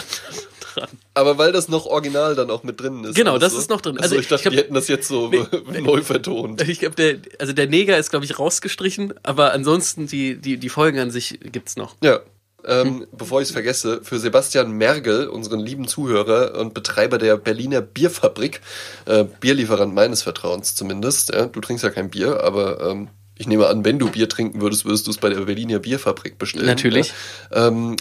[0.76, 0.88] dran.
[1.14, 3.14] Aber weil das noch original dann auch mit drin ist.
[3.14, 3.58] Genau, das so.
[3.58, 3.98] ist noch drin.
[3.98, 6.62] Also, also ich dachte, ich glaub, wir hätten das jetzt so nee, neu vertont.
[6.68, 10.68] Ich glaube, der, also der Neger ist, glaube ich, rausgestrichen, aber ansonsten die, die, die
[10.68, 11.96] Folgen an sich gibt's noch.
[12.02, 12.20] Ja.
[12.66, 13.06] Ähm, hm.
[13.12, 18.60] Bevor ich es vergesse, für Sebastian Mergel, unseren lieben Zuhörer und Betreiber der Berliner Bierfabrik,
[19.04, 21.32] äh, Bierlieferant meines Vertrauens zumindest.
[21.32, 23.08] Ja, du trinkst ja kein Bier, aber ähm,
[23.38, 26.38] ich nehme an, wenn du Bier trinken würdest, würdest du es bei der Berliner Bierfabrik
[26.38, 26.66] bestellen.
[26.66, 27.12] Natürlich.
[27.50, 27.68] Ja?
[27.68, 27.96] Ähm,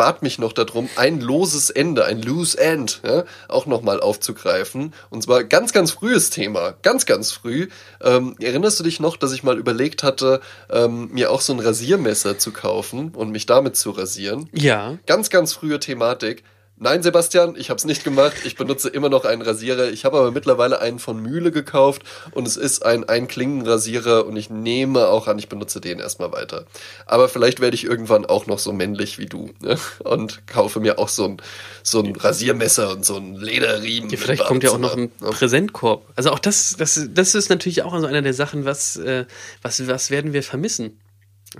[0.00, 4.94] bat mich noch darum, ein loses Ende, ein loose end, ja, auch nochmal aufzugreifen.
[5.10, 7.68] Und zwar ganz, ganz frühes Thema, ganz, ganz früh.
[8.00, 11.60] Ähm, erinnerst du dich noch, dass ich mal überlegt hatte, ähm, mir auch so ein
[11.60, 14.48] Rasiermesser zu kaufen und mich damit zu rasieren?
[14.54, 14.96] Ja.
[15.04, 16.44] Ganz, ganz frühe Thematik.
[16.82, 18.32] Nein, Sebastian, ich habe es nicht gemacht.
[18.44, 19.90] Ich benutze immer noch einen Rasierer.
[19.90, 24.48] Ich habe aber mittlerweile einen von Mühle gekauft und es ist ein Einklingenrasierer und ich
[24.48, 26.64] nehme auch an, ich benutze den erstmal weiter.
[27.04, 29.76] Aber vielleicht werde ich irgendwann auch noch so männlich wie du ne?
[30.04, 31.42] und kaufe mir auch so ein,
[31.82, 34.08] so ein Rasiermesser und so ein Lederriemen.
[34.08, 35.30] Ja, vielleicht kommt ja auch noch ein ne?
[35.32, 36.06] Präsentkorb.
[36.16, 39.26] Also auch das, das, das ist natürlich auch so einer der Sachen, was, äh,
[39.60, 40.98] was, was werden wir vermissen?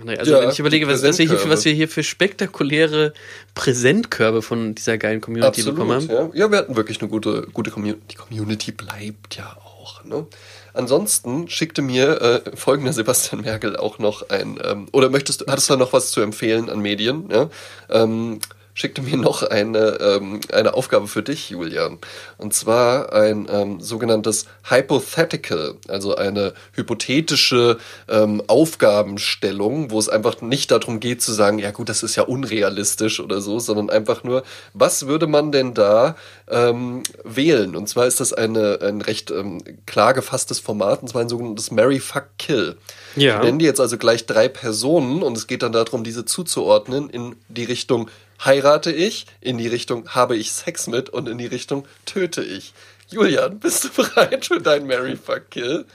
[0.05, 3.13] Also ja, wenn ich überlege, was, was, wir hier für, was wir hier für spektakuläre
[3.55, 6.31] Präsentkörbe von dieser geilen Community Absolut, bekommen haben.
[6.33, 6.45] Ja.
[6.45, 8.01] ja, wir hatten wirklich eine gute, gute Community.
[8.11, 10.05] Die Community bleibt ja auch.
[10.05, 10.25] Ne?
[10.73, 15.69] Ansonsten schickte mir äh, folgender Sebastian Merkel auch noch ein, ähm, oder möchtest du, hattest
[15.69, 17.29] du da noch was zu empfehlen an Medien?
[17.29, 17.49] Ja?
[17.89, 18.39] Ähm,
[18.73, 21.99] schickte mir noch eine, ähm, eine Aufgabe für dich, Julian.
[22.37, 30.71] Und zwar ein ähm, sogenanntes Hypothetical, also eine hypothetische ähm, Aufgabenstellung, wo es einfach nicht
[30.71, 34.43] darum geht zu sagen, ja gut, das ist ja unrealistisch oder so, sondern einfach nur,
[34.73, 36.15] was würde man denn da
[36.49, 37.75] ähm, wählen?
[37.75, 41.71] Und zwar ist das eine, ein recht ähm, klar gefasstes Format, und zwar ein sogenanntes
[41.71, 42.77] Mary Fuck Kill.
[43.15, 43.37] Ja.
[43.37, 47.09] Ich nenne die jetzt also gleich drei Personen und es geht dann darum, diese zuzuordnen
[47.09, 48.09] in die Richtung
[48.45, 52.73] heirate ich, in die Richtung habe ich Sex mit und in die Richtung töte ich.
[53.09, 55.85] Julian, bist du bereit für dein Mary Fuck Kill?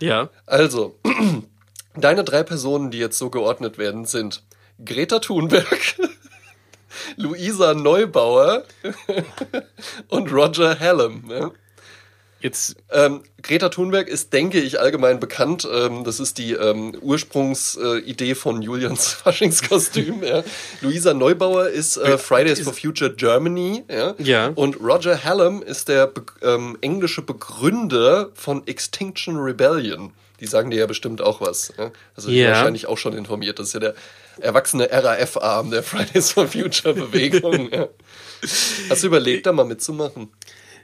[0.00, 0.30] Ja.
[0.46, 0.98] Also,
[1.96, 4.42] deine drei Personen, die jetzt so geordnet werden, sind
[4.84, 5.96] Greta Thunberg,
[7.16, 8.64] Luisa Neubauer
[10.08, 11.24] und Roger Hallam.
[11.26, 11.52] Ne?
[12.40, 15.68] Jetzt ähm, Greta Thunberg ist, denke ich, allgemein bekannt.
[15.70, 20.22] Ähm, das ist die ähm, Ursprungsidee äh, von Julians Faschingskostüm.
[20.22, 20.44] ja.
[20.80, 23.84] Luisa Neubauer ist äh, Fridays for Future Germany.
[23.90, 24.14] Ja.
[24.18, 24.46] ja.
[24.54, 30.12] Und Roger Hallam ist der be ähm, englische Begründer von Extinction Rebellion.
[30.40, 31.72] Die sagen dir ja bestimmt auch was.
[31.76, 31.90] Ja?
[32.14, 32.50] Also ja.
[32.50, 33.58] wahrscheinlich auch schon informiert.
[33.58, 33.94] Das ist ja der
[34.40, 37.70] erwachsene RAF-Arm der Fridays for Future Bewegung.
[37.72, 37.88] ja.
[38.88, 40.30] Hast du überlegt, da mal mitzumachen?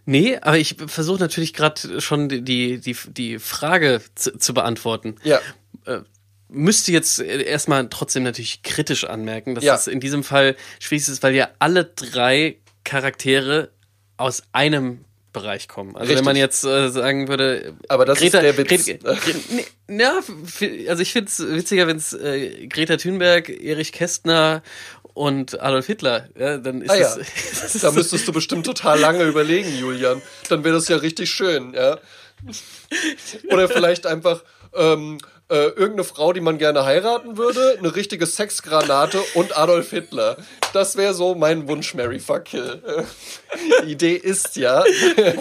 [0.06, 5.16] Nee, aber ich versuche natürlich gerade schon die, die, die Frage zu, zu beantworten.
[5.22, 5.40] Ja.
[5.86, 6.00] Äh,
[6.48, 9.74] müsste jetzt erstmal trotzdem natürlich kritisch anmerken, dass ja.
[9.74, 13.70] es in diesem Fall schwierig ist, weil ja alle drei Charaktere
[14.16, 15.96] aus einem Bereich kommen.
[15.96, 16.18] Also Richtig.
[16.18, 18.86] wenn man jetzt äh, sagen würde, aber das Greta, ist der Witz.
[18.86, 19.16] Greta,
[19.88, 20.20] nee, ja,
[20.88, 24.62] also ich finde es witziger, wenn es äh, Greta Thunberg, Erich Kästner
[25.14, 27.16] und Adolf Hitler, ja, dann ist ah, ja.
[27.16, 27.80] es.
[27.80, 30.20] da müsstest du bestimmt total lange überlegen, Julian.
[30.48, 31.98] Dann wäre das ja richtig schön, ja.
[33.50, 34.42] Oder vielleicht einfach
[34.74, 40.36] ähm, äh, irgendeine Frau, die man gerne heiraten würde, eine richtige Sexgranate und Adolf Hitler.
[40.72, 42.82] Das wäre so mein Wunsch, Mary Fuck Kill.
[43.84, 44.82] Die Idee ist ja,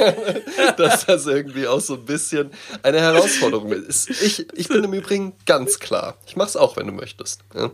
[0.77, 2.51] dass das irgendwie auch so ein bisschen
[2.83, 4.09] eine Herausforderung ist.
[4.09, 6.17] Ich, ich bin im Übrigen ganz klar.
[6.27, 7.41] Ich mach's auch, wenn du möchtest.
[7.55, 7.71] Ja?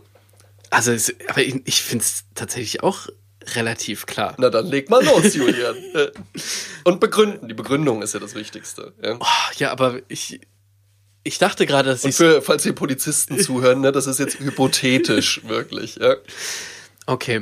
[0.70, 3.08] Also, es, aber ich, ich finde es tatsächlich auch
[3.54, 4.34] relativ klar.
[4.38, 5.76] Na dann leg mal los, Julian.
[6.84, 7.48] Und begründen.
[7.48, 8.92] Die Begründung ist ja das Wichtigste.
[9.02, 10.40] Ja, oh, ja aber ich,
[11.22, 15.42] ich dachte gerade, dass Und für, falls die Polizisten zuhören, ne, das ist jetzt hypothetisch,
[15.48, 15.96] wirklich.
[15.96, 16.16] Ja.
[17.06, 17.40] Okay.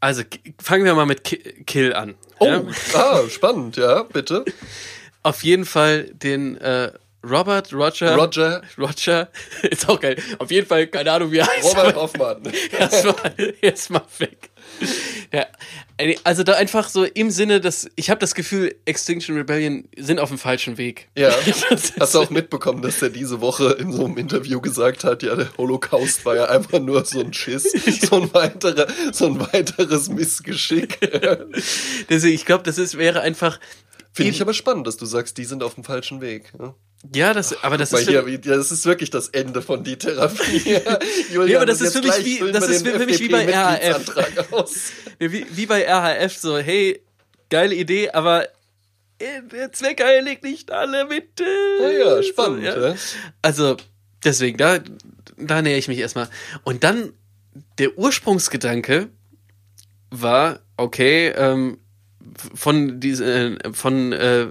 [0.00, 0.22] Also
[0.62, 1.22] fangen wir mal mit
[1.66, 2.14] Kill an.
[2.38, 2.62] Oh, ja?
[2.94, 4.44] ah, spannend, ja, bitte.
[5.22, 6.92] Auf jeden Fall den äh,
[7.28, 8.16] Robert Roger.
[8.16, 8.62] Roger.
[8.78, 9.28] Roger.
[9.62, 10.16] Ist auch geil.
[10.38, 11.64] Auf jeden Fall, keine Ahnung, wie er heißt.
[11.64, 12.42] Robert Hoffmann.
[12.78, 13.16] Erstmal
[13.60, 14.50] erst mal weg.
[15.32, 15.46] Ja,
[16.24, 20.28] also da einfach so im Sinne, dass ich habe das Gefühl, Extinction Rebellion sind auf
[20.28, 21.08] dem falschen Weg.
[21.16, 21.30] Ja.
[22.00, 25.36] Hast du auch mitbekommen, dass er diese Woche in so einem Interview gesagt hat, ja,
[25.36, 27.70] der Holocaust war ja einfach nur so ein Schiss,
[28.08, 30.98] so ein, weiterer, so ein weiteres Missgeschick.
[32.08, 33.60] Deswegen, ich glaube, das ist, wäre einfach.
[34.12, 36.52] Finde ich aber spannend, dass du sagst, die sind auf dem falschen Weg.
[36.58, 36.74] Ja?
[37.12, 38.08] Ja, das, aber das ist.
[38.08, 40.58] Hier, das ist wirklich das Ende von die Therapie.
[41.32, 44.16] Julian, ja, aber das ist für mich wie, das ist für mich wie bei RHF.
[45.18, 47.02] wie, wie bei RHF, so, hey,
[47.50, 48.48] geile Idee, aber
[49.18, 51.44] äh, der Zweck heiligt nicht alle Mitte.
[51.80, 52.64] Ja, ja, spannend.
[52.64, 52.94] So, ja.
[53.42, 53.76] Also,
[54.24, 54.78] deswegen, da,
[55.36, 56.28] da nähere ich mich erstmal.
[56.64, 57.12] Und dann,
[57.78, 59.08] der Ursprungsgedanke
[60.10, 61.78] war, okay, ähm,
[62.54, 64.48] von diese, äh, von äh,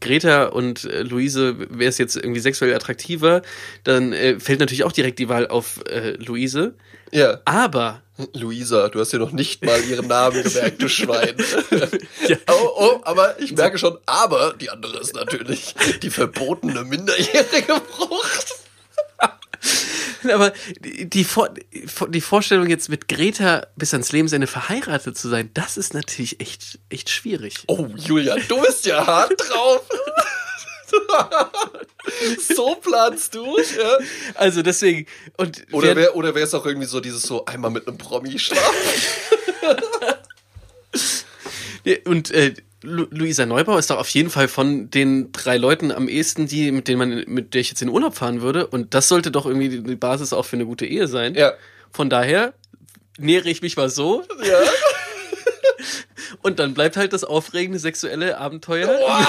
[0.00, 3.42] Greta und äh, Luise wäre es jetzt irgendwie sexuell attraktiver,
[3.84, 6.74] dann äh, fällt natürlich auch direkt die Wahl auf äh, Luise.
[7.12, 7.40] Ja.
[7.44, 8.02] Aber.
[8.32, 11.34] Luisa, du hast ja noch nicht mal ihren Namen gemerkt, du Schwein.
[12.28, 12.36] ja.
[12.48, 18.65] oh, oh, aber ich merke schon, aber die andere ist natürlich die verbotene minderjährige Frucht.
[20.34, 21.26] Aber die, die,
[22.08, 26.78] die Vorstellung jetzt mit Greta bis ans Lebensende verheiratet zu sein, das ist natürlich echt,
[26.90, 27.64] echt schwierig.
[27.66, 29.82] Oh, Julia, du bist ja hart drauf.
[32.40, 33.98] so planst du ja.
[34.34, 35.06] Also deswegen.
[35.36, 38.62] Und oder wäre oder es auch irgendwie so dieses so einmal mit einem Promi schlafen?
[42.04, 42.54] und äh,
[42.86, 46.88] Luisa Neubauer ist doch auf jeden Fall von den drei Leuten am ehesten die, mit
[46.88, 48.66] denen man, mit der ich jetzt in den Urlaub fahren würde.
[48.66, 51.34] Und das sollte doch irgendwie die Basis auch für eine gute Ehe sein.
[51.34, 51.52] Ja.
[51.90, 52.54] Von daher
[53.18, 54.22] nähere ich mich mal so.
[54.44, 54.60] Ja.
[56.42, 58.88] Und dann bleibt halt das aufregende sexuelle Abenteuer.
[58.88, 59.26] Wow,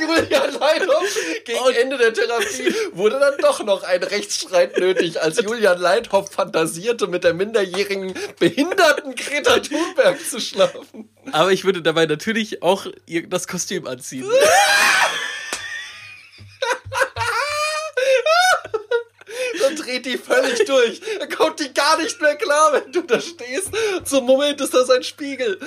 [0.00, 5.40] Julian Leithoff gegen und Ende der Therapie wurde dann doch noch ein Rechtsstreit nötig, als
[5.40, 11.08] Julian Leithoff fantasierte, mit der minderjährigen behinderten Greta Thunberg zu schlafen.
[11.32, 12.86] Aber ich würde dabei natürlich auch
[13.28, 14.28] das Kostüm anziehen.
[19.78, 21.00] dreht die völlig durch.
[21.18, 23.70] Dann kommt die gar nicht mehr klar, wenn du da stehst.
[24.04, 25.58] Zum Moment ist das ein Spiegel.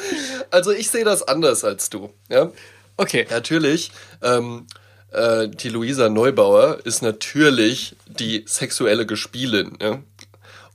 [0.50, 2.14] Also ich sehe das anders als du.
[2.30, 2.52] Ja?
[2.98, 3.28] Okay.
[3.30, 3.92] Natürlich.
[4.22, 4.68] Ähm,
[5.12, 9.78] äh, die Luisa Neubauer ist natürlich die sexuelle Gespielin.
[9.82, 10.02] Ja?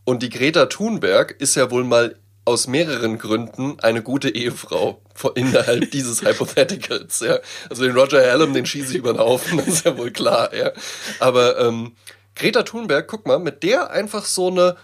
[0.04, 5.02] Und die Greta Thunberg ist ja wohl mal aus mehreren Gründen eine gute Ehefrau
[5.34, 7.20] innerhalb dieses Hypotheticals.
[7.20, 7.40] Ja?
[7.68, 10.54] Also den Roger Hallam, den schieße ich über den Haufen, das ist ja wohl klar.
[10.54, 10.72] Ja?
[11.18, 11.96] Aber ähm,
[12.36, 14.76] Greta Thunberg, guck mal, mit der einfach so eine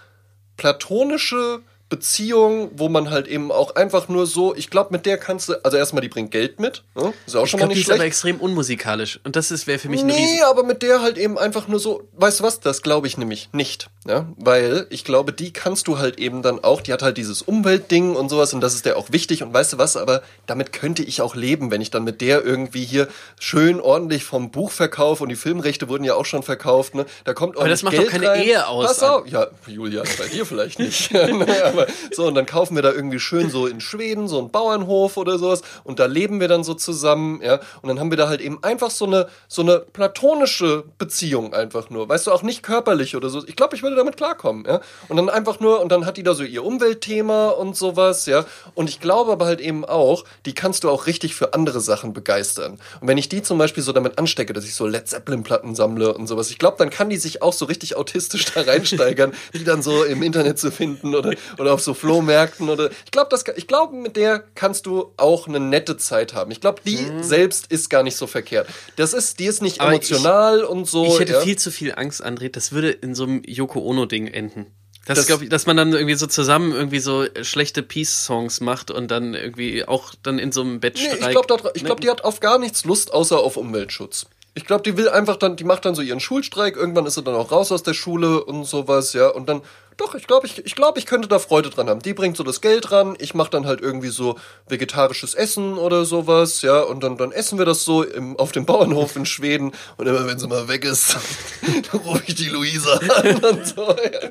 [0.57, 1.61] platonische
[1.93, 5.63] Beziehung, wo man halt eben auch einfach nur so, ich glaube, mit der kannst du,
[5.63, 7.13] also erstmal, die bringt Geld mit, ne?
[7.27, 7.89] ist auch schon ich glaub, mal nicht die schlecht.
[7.89, 11.19] ist aber extrem unmusikalisch und das wäre für mich ein Nee, aber mit der halt
[11.19, 15.03] eben einfach nur so, weißt du was, das glaube ich nämlich nicht, ja, weil ich
[15.03, 18.53] glaube, die kannst du halt eben dann auch, die hat halt dieses Umweltding und sowas
[18.55, 21.35] und das ist der auch wichtig und weißt du was, aber damit könnte ich auch
[21.35, 23.07] leben, wenn ich dann mit der irgendwie hier
[23.39, 27.35] schön ordentlich vom Buch verkaufe und die Filmrechte wurden ja auch schon verkauft, ne, da
[27.35, 28.41] kommt auch Aber das macht Geld doch keine rein.
[28.41, 28.87] Ehe aus.
[28.87, 31.13] Pass auf, ja, Julia, bei dir vielleicht nicht,
[31.63, 35.17] aber so, und dann kaufen wir da irgendwie schön so in Schweden, so einen Bauernhof
[35.17, 38.27] oder sowas, und da leben wir dann so zusammen, ja, und dann haben wir da
[38.27, 42.63] halt eben einfach so eine, so eine platonische Beziehung einfach nur, weißt du, auch nicht
[42.63, 43.45] körperlich oder so.
[43.47, 46.23] Ich glaube, ich würde damit klarkommen, ja, und dann einfach nur, und dann hat die
[46.23, 50.53] da so ihr Umweltthema und sowas, ja, und ich glaube aber halt eben auch, die
[50.53, 52.79] kannst du auch richtig für andere Sachen begeistern.
[53.01, 56.13] Und wenn ich die zum Beispiel so damit anstecke, dass ich so Led Zeppelin-Platten sammle
[56.13, 59.63] und sowas, ich glaube, dann kann die sich auch so richtig autistisch da reinsteigern, die
[59.63, 63.43] dann so im Internet zu finden oder, oder auf so Flohmärkten oder ich glaube, das
[63.55, 66.51] ich glaube, mit der kannst du auch eine nette Zeit haben.
[66.51, 67.23] Ich glaube, die mhm.
[67.23, 68.67] selbst ist gar nicht so verkehrt.
[68.95, 71.05] Das ist, die ist nicht Aber emotional ich, und so.
[71.05, 71.41] Ich hätte ja.
[71.41, 72.49] viel zu viel Angst, André.
[72.49, 74.65] Das würde in so einem Yoko Ono Ding enden.
[75.05, 78.89] Das, das glaube ich, dass man dann irgendwie so zusammen irgendwie so schlechte Peace-Songs macht
[78.89, 81.23] und dann irgendwie auch dann in so einem Bett nee, streikt.
[81.23, 84.27] Ich glaube, glaub, die hat auf gar nichts Lust, außer auf Umweltschutz.
[84.55, 87.23] Ich glaube, die will einfach dann, die macht dann so ihren Schulstreik, irgendwann ist sie
[87.23, 89.63] dann auch raus aus der Schule und sowas, ja, und dann,
[89.97, 92.01] doch, ich glaube, ich, ich, glaub, ich könnte da Freude dran haben.
[92.01, 94.37] Die bringt so das Geld ran, ich mache dann halt irgendwie so
[94.67, 98.65] vegetarisches Essen oder sowas, ja, und dann, dann essen wir das so im, auf dem
[98.67, 101.17] Bauernhof in Schweden und immer wenn sie mal weg ist,
[101.91, 104.29] dann rufe ich die Luisa an und so, ja.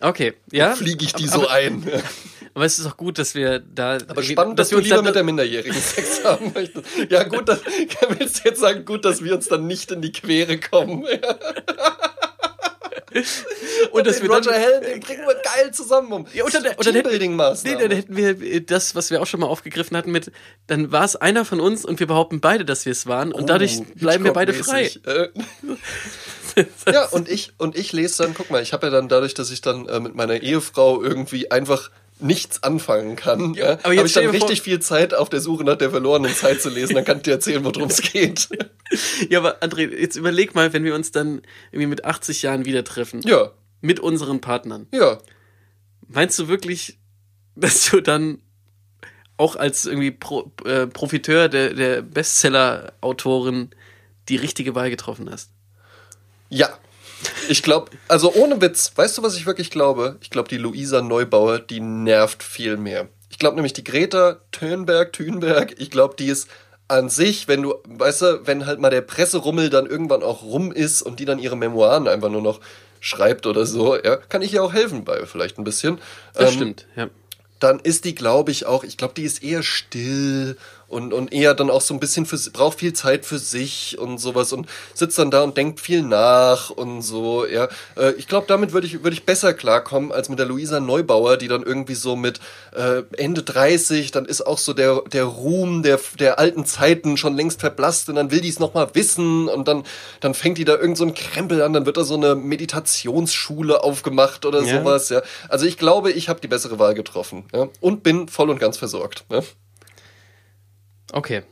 [0.00, 0.76] Okay, ja.
[0.76, 1.84] Fliege ich die aber, so ein.
[1.86, 1.98] Ja.
[2.58, 3.98] Aber es ist auch gut, dass wir da.
[4.08, 6.86] Aber spannend, dass, dass wir lieber mit der Minderjährigen Sex haben möchtest.
[7.08, 7.60] Ja, gut, dass,
[8.18, 11.04] willst du jetzt sagen, gut, dass wir uns dann nicht in die Quere kommen.
[13.10, 16.26] Und, und dass wir Roger dann, Hell, den bringen wir geil zusammen um.
[16.34, 19.40] Ja, und dann, und dann hätten, nee, dann hätten wir das, was wir auch schon
[19.40, 20.30] mal aufgeben hatten mit,
[20.66, 23.44] dann war es einer von uns und wir behaupten beide, dass wir es waren und
[23.44, 24.90] oh, dadurch bleiben wir beide frei.
[25.06, 25.28] Äh.
[26.92, 29.50] ja, und ich, und ich lese dann, guck mal, ich habe ja dann dadurch, dass
[29.50, 31.90] ich dann äh, mit meiner Ehefrau irgendwie einfach
[32.20, 35.76] nichts anfangen kann, ja, ja, habe ich dann richtig viel Zeit auf der Suche nach
[35.76, 38.48] der verlorenen Zeit zu lesen, dann kann ich dir erzählen, worum es geht.
[39.28, 42.84] ja, aber André, jetzt überleg mal, wenn wir uns dann irgendwie mit 80 Jahren wieder
[42.84, 43.20] treffen.
[43.24, 43.52] Ja.
[43.80, 44.86] Mit unseren Partnern.
[44.92, 45.18] Ja.
[46.08, 46.98] Meinst du wirklich,
[47.54, 48.42] dass du dann
[49.36, 53.70] auch als irgendwie Pro, äh, Profiteur der, der Bestseller-Autorin
[54.28, 55.50] die richtige Wahl getroffen hast?
[56.48, 56.76] Ja.
[57.48, 60.16] Ich glaube, also ohne Witz, weißt du, was ich wirklich glaube?
[60.20, 63.08] Ich glaube, die Luisa Neubauer, die nervt viel mehr.
[63.30, 66.48] Ich glaube nämlich, die Greta Thunberg, Thunberg, ich glaube, die ist
[66.88, 70.72] an sich, wenn du, weißt du, wenn halt mal der Presserummel dann irgendwann auch rum
[70.72, 72.60] ist und die dann ihre Memoiren einfach nur noch
[73.00, 75.98] schreibt oder so, ja, kann ich ihr auch helfen bei vielleicht ein bisschen.
[76.34, 77.10] Das ähm, stimmt, ja.
[77.60, 80.56] Dann ist die, glaube ich, auch, ich glaube, die ist eher still
[80.88, 84.18] und, und eher dann auch so ein bisschen für, braucht viel Zeit für sich und
[84.18, 87.68] sowas und sitzt dann da und denkt viel nach und so, ja.
[87.96, 91.36] Äh, ich glaube, damit würde ich, würde ich besser klarkommen als mit der Luisa Neubauer,
[91.36, 92.40] die dann irgendwie so mit
[92.74, 97.36] äh, Ende 30, dann ist auch so der, der Ruhm der, der alten Zeiten schon
[97.36, 99.84] längst verblasst und dann will die es nochmal wissen und dann,
[100.20, 103.82] dann fängt die da irgend so ein Krempel an, dann wird da so eine Meditationsschule
[103.84, 104.78] aufgemacht oder ja.
[104.78, 105.20] sowas, ja.
[105.50, 107.68] Also ich glaube, ich habe die bessere Wahl getroffen, ja.
[107.80, 109.42] Und bin voll und ganz versorgt, ja.
[111.12, 111.42] Okay.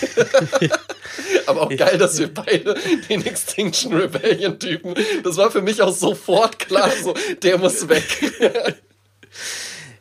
[1.46, 2.74] Aber auch geil, dass wir beide
[3.08, 8.04] den Extinction Rebellion Typen, das war für mich auch sofort klar, so, der muss weg.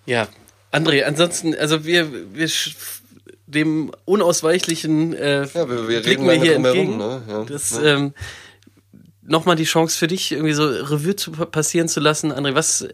[0.05, 0.27] ja,
[0.71, 2.49] André, ansonsten, also wir, wir
[3.45, 6.97] dem unausweichlichen äh, ja, wir, wir blicken wir hier entgegen.
[6.97, 7.21] ne?
[7.27, 7.95] ja, das, ja.
[7.95, 8.13] ähm,
[9.21, 12.31] nochmal die Chance für dich, irgendwie so Revue zu passieren zu lassen.
[12.31, 12.87] André, was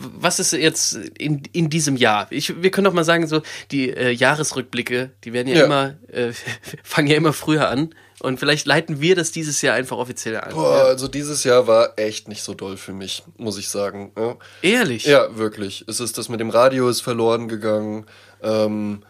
[0.00, 2.26] was ist jetzt in, in diesem Jahr?
[2.30, 5.64] Ich, wir können doch mal sagen, so die äh, Jahresrückblicke, die werden ja, ja.
[5.64, 6.32] immer, äh,
[6.82, 7.94] fangen ja immer früher an.
[8.20, 10.52] Und vielleicht leiten wir das dieses Jahr einfach offiziell an.
[10.52, 10.84] Boah, ja.
[10.84, 14.12] also dieses Jahr war echt nicht so doll für mich, muss ich sagen.
[14.16, 14.36] Ja.
[14.60, 15.06] Ehrlich?
[15.06, 15.84] Ja, wirklich.
[15.88, 18.04] Es ist das mit dem Radio ist verloren gegangen.
[18.42, 19.02] Ähm,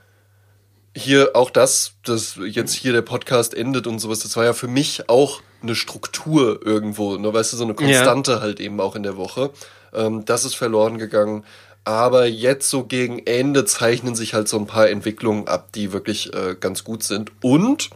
[0.97, 4.69] hier auch das, dass jetzt hier der Podcast endet und sowas, das war ja für
[4.69, 8.41] mich auch eine Struktur irgendwo, ne, weißt du, so eine Konstante ja.
[8.41, 9.51] halt eben auch in der Woche.
[9.95, 11.45] Ähm, das ist verloren gegangen.
[11.85, 16.35] Aber jetzt so gegen Ende zeichnen sich halt so ein paar Entwicklungen ab, die wirklich
[16.35, 17.33] äh, ganz gut sind.
[17.41, 17.91] Und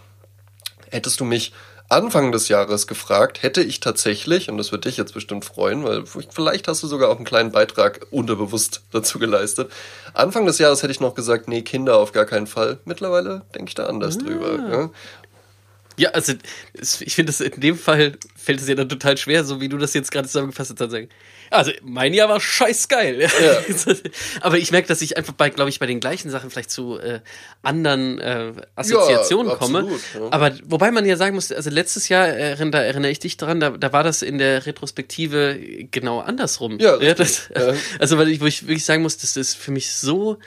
[0.90, 1.52] hättest du mich
[1.90, 6.04] Anfang des Jahres gefragt, hätte ich tatsächlich, und das würde dich jetzt bestimmt freuen, weil
[6.06, 9.70] vielleicht hast du sogar auch einen kleinen Beitrag unterbewusst dazu geleistet.
[10.14, 12.78] Anfang des Jahres hätte ich noch gesagt, nee, Kinder auf gar keinen Fall.
[12.86, 14.22] Mittlerweile denke ich da anders ah.
[14.24, 14.70] drüber.
[14.70, 14.90] Ja?
[15.96, 16.32] Ja, also
[17.00, 19.94] ich finde, in dem Fall fällt es ja dann total schwer, so wie du das
[19.94, 21.08] jetzt gerade zusammengefasst hast, zu sagen.
[21.50, 23.20] Also mein Jahr war scheiß geil.
[23.20, 23.94] Ja.
[24.40, 26.98] Aber ich merke, dass ich einfach bei, glaube ich, bei den gleichen Sachen vielleicht zu
[26.98, 27.20] äh,
[27.62, 29.78] anderen äh, Assoziationen ja, komme.
[29.80, 30.32] Absolut, ja.
[30.32, 33.60] Aber wobei man ja sagen muss, also letztes Jahr, äh, da erinnere ich dich dran,
[33.60, 35.58] da, da war das in der Retrospektive
[35.90, 36.78] genau andersrum.
[36.80, 37.50] Ja, ja das,
[37.98, 40.38] Also weil ich, wo ich wirklich sagen muss, das ist für mich so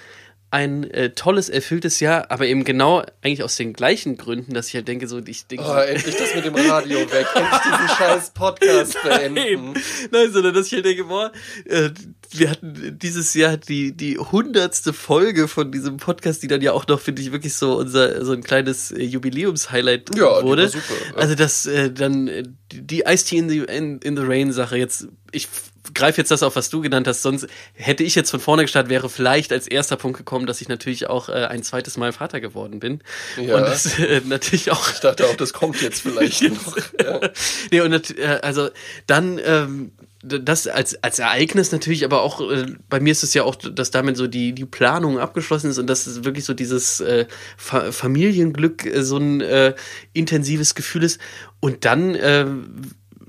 [0.50, 4.76] ein äh, tolles, erfülltes Jahr, aber eben genau eigentlich aus den gleichen Gründen, dass ich
[4.76, 5.66] halt denke, so ich denke.
[5.68, 9.74] Oh, so, endlich das mit dem Radio weg, endlich diesen scheiß Podcast beenden.
[10.12, 11.34] Nein, sondern dass ich halt denke, boah,
[11.66, 11.90] äh,
[12.32, 16.88] wir hatten dieses Jahr die, die hundertste Folge von diesem Podcast, die dann ja auch
[16.88, 20.70] noch, finde ich, wirklich so unser, so ein kleines äh, Jubiläums-Highlight ja, wurde.
[20.70, 21.16] Super, ja.
[21.18, 25.50] Also, dass äh, dann äh, die Ice-Tea in the, in, in the Rain-Sache jetzt, ich
[25.94, 27.22] greife jetzt das auf, was du genannt hast.
[27.22, 30.70] Sonst hätte ich jetzt von vorne gestartet, wäre vielleicht als erster Punkt gekommen, dass ich
[30.70, 33.02] natürlich auch äh, ein zweites Mal Vater geworden bin.
[33.38, 33.58] Ja.
[33.58, 34.92] Und das äh, natürlich auch.
[34.92, 36.78] Ich dachte auch, das kommt jetzt vielleicht noch.
[37.02, 37.20] Ja.
[37.72, 38.70] nee, und äh, also
[39.06, 39.92] dann ähm,
[40.24, 43.92] das als, als Ereignis natürlich, aber auch äh, bei mir ist es ja auch, dass
[43.92, 47.26] damit so die, die Planung abgeschlossen ist und dass es wirklich so dieses äh,
[47.56, 49.76] Fa Familienglück äh, so ein äh,
[50.14, 51.22] intensives Gefühl ist.
[51.60, 52.46] Und dann äh,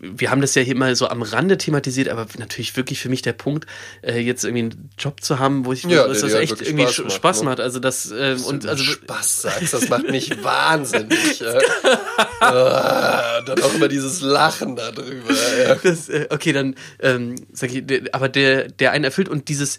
[0.00, 3.22] wir haben das ja hier mal so am Rande thematisiert, aber natürlich wirklich für mich
[3.22, 3.66] der Punkt,
[4.02, 6.98] äh, jetzt irgendwie einen Job zu haben, wo ich ja, wo das echt irgendwie Spaß
[7.04, 7.12] macht.
[7.12, 7.44] Spaß ne?
[7.46, 7.60] macht.
[7.60, 11.42] Also das äh, und also Spaß sagst, das macht mich wahnsinnig.
[12.40, 15.34] ah, dann auch immer dieses Lachen darüber.
[15.58, 15.74] Ja.
[15.74, 17.84] Das, äh, okay, dann ähm, sag ich,
[18.14, 19.78] aber der der einen erfüllt und dieses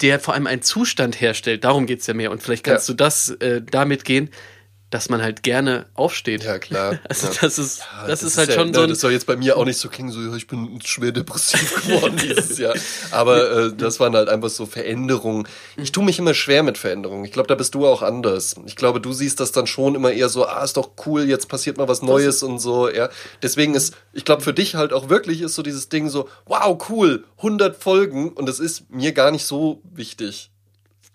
[0.00, 2.30] der vor allem einen Zustand herstellt, darum geht's ja mehr.
[2.30, 2.92] Und vielleicht kannst ja.
[2.92, 4.30] du das äh, damit gehen,
[4.90, 6.44] dass man halt gerne aufsteht.
[6.44, 6.98] Ja, klar.
[7.08, 7.32] Also ja.
[7.40, 8.80] das ist, ja, das, das, ist halt ist schon ja, so.
[8.82, 11.12] Ein das soll jetzt bei mir auch nicht so klingen, so, ja, ich bin schwer
[11.12, 12.74] depressiv geworden dieses Jahr.
[13.10, 15.46] Aber äh, das waren halt einfach so Veränderungen.
[15.76, 17.24] Ich tue mich immer schwer mit Veränderungen.
[17.24, 18.56] Ich glaube, da bist du auch anders.
[18.66, 21.48] Ich glaube, du siehst das dann schon immer eher so, ah, ist doch cool, jetzt
[21.48, 23.08] passiert mal was Neues und so, ja.
[23.42, 26.78] Deswegen ist, ich glaube, für dich halt auch wirklich ist so dieses Ding so, wow,
[26.88, 30.50] cool, 100 Folgen und das ist mir gar nicht so wichtig.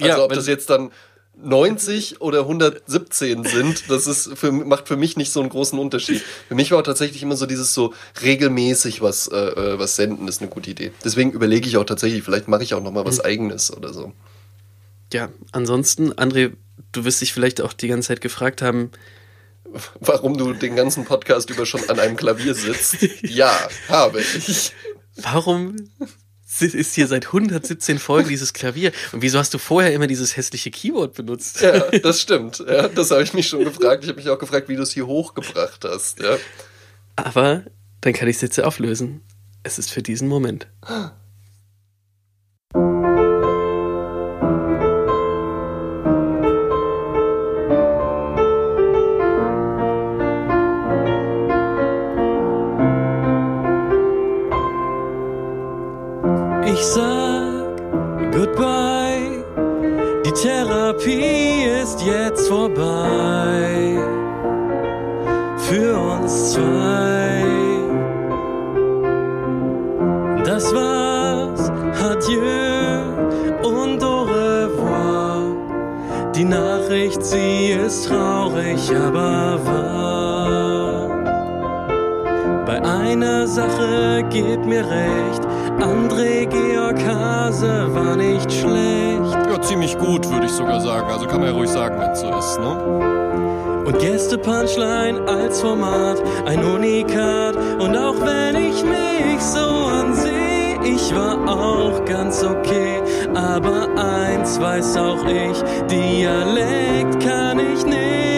[0.02, 0.92] Also ja, ob das jetzt dann
[1.36, 6.22] 90 oder 117 sind, das ist für, macht für mich nicht so einen großen Unterschied.
[6.48, 10.28] Für mich war auch tatsächlich immer so dieses so regelmäßig was, äh, äh was senden,
[10.28, 10.92] ist eine gute Idee.
[11.04, 13.26] Deswegen überlege ich auch tatsächlich, vielleicht mache ich auch noch mal was mhm.
[13.26, 14.14] Eigenes oder so.
[15.12, 16.54] Ja, ansonsten, André,
[16.92, 18.92] du wirst dich vielleicht auch die ganze Zeit gefragt haben,
[20.00, 22.98] warum du den ganzen Podcast über schon an einem Klavier sitzt.
[23.22, 23.52] ja,
[23.90, 24.72] habe ich.
[25.16, 25.76] Warum
[26.62, 28.92] ist hier seit 117 Folgen dieses Klavier.
[29.12, 31.62] Und wieso hast du vorher immer dieses hässliche Keyboard benutzt?
[31.62, 32.64] Ja, das stimmt.
[32.68, 34.04] Ja, das habe ich mich schon gefragt.
[34.04, 36.20] Ich habe mich auch gefragt, wie du es hier hochgebracht hast.
[36.22, 36.38] Ja.
[37.16, 37.64] Aber
[38.02, 39.22] dann kann ich es jetzt auflösen.
[39.64, 40.68] Es ist für diesen Moment.
[60.84, 63.98] Therapie ist jetzt vorbei.
[65.58, 67.46] Für uns zwei.
[70.44, 71.72] Das war's,
[72.04, 73.00] adieu
[73.64, 75.56] und au revoir.
[76.36, 81.08] Die Nachricht, sie ist traurig, aber wahr.
[82.66, 85.48] Bei einer Sache gib mir recht,
[85.80, 89.43] André Georg Hase war nicht schlecht.
[89.74, 91.10] Ziemlich gut, würde ich sogar sagen.
[91.10, 93.84] Also kann man ja ruhig sagen, wenn es so ist, ne?
[93.88, 97.56] Und Gäste Punchline als Format, ein Unikat.
[97.56, 103.02] Und auch wenn ich mich so ansehe, ich war auch ganz okay.
[103.34, 105.60] Aber eins weiß auch ich,
[105.90, 108.33] Dialekt kann ich nicht.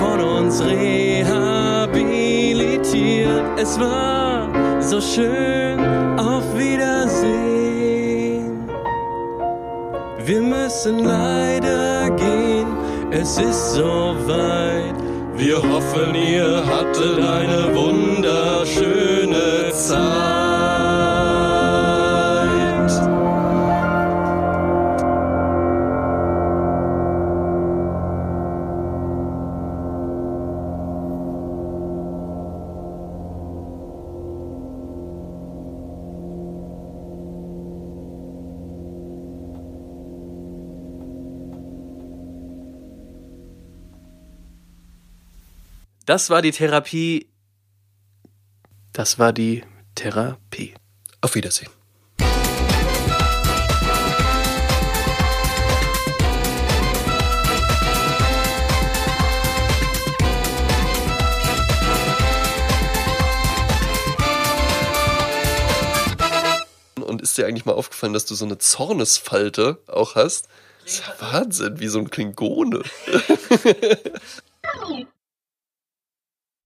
[0.00, 3.44] Von uns rehabilitiert.
[3.58, 4.48] Es war
[4.80, 5.78] so schön,
[6.18, 8.64] auf Wiedersehen.
[10.24, 12.68] Wir müssen leider gehen,
[13.10, 14.94] es ist so weit.
[15.36, 20.39] Wir hoffen, ihr hattet eine wunderschöne Zeit.
[46.10, 47.28] Das war die Therapie.
[48.92, 49.62] Das war die
[49.94, 50.74] Therapie.
[51.20, 51.70] Auf Wiedersehen.
[66.96, 70.48] Und ist dir eigentlich mal aufgefallen, dass du so eine Zornesfalte auch hast?
[70.82, 72.82] Das ist ja Wahnsinn, wie so ein Klingone.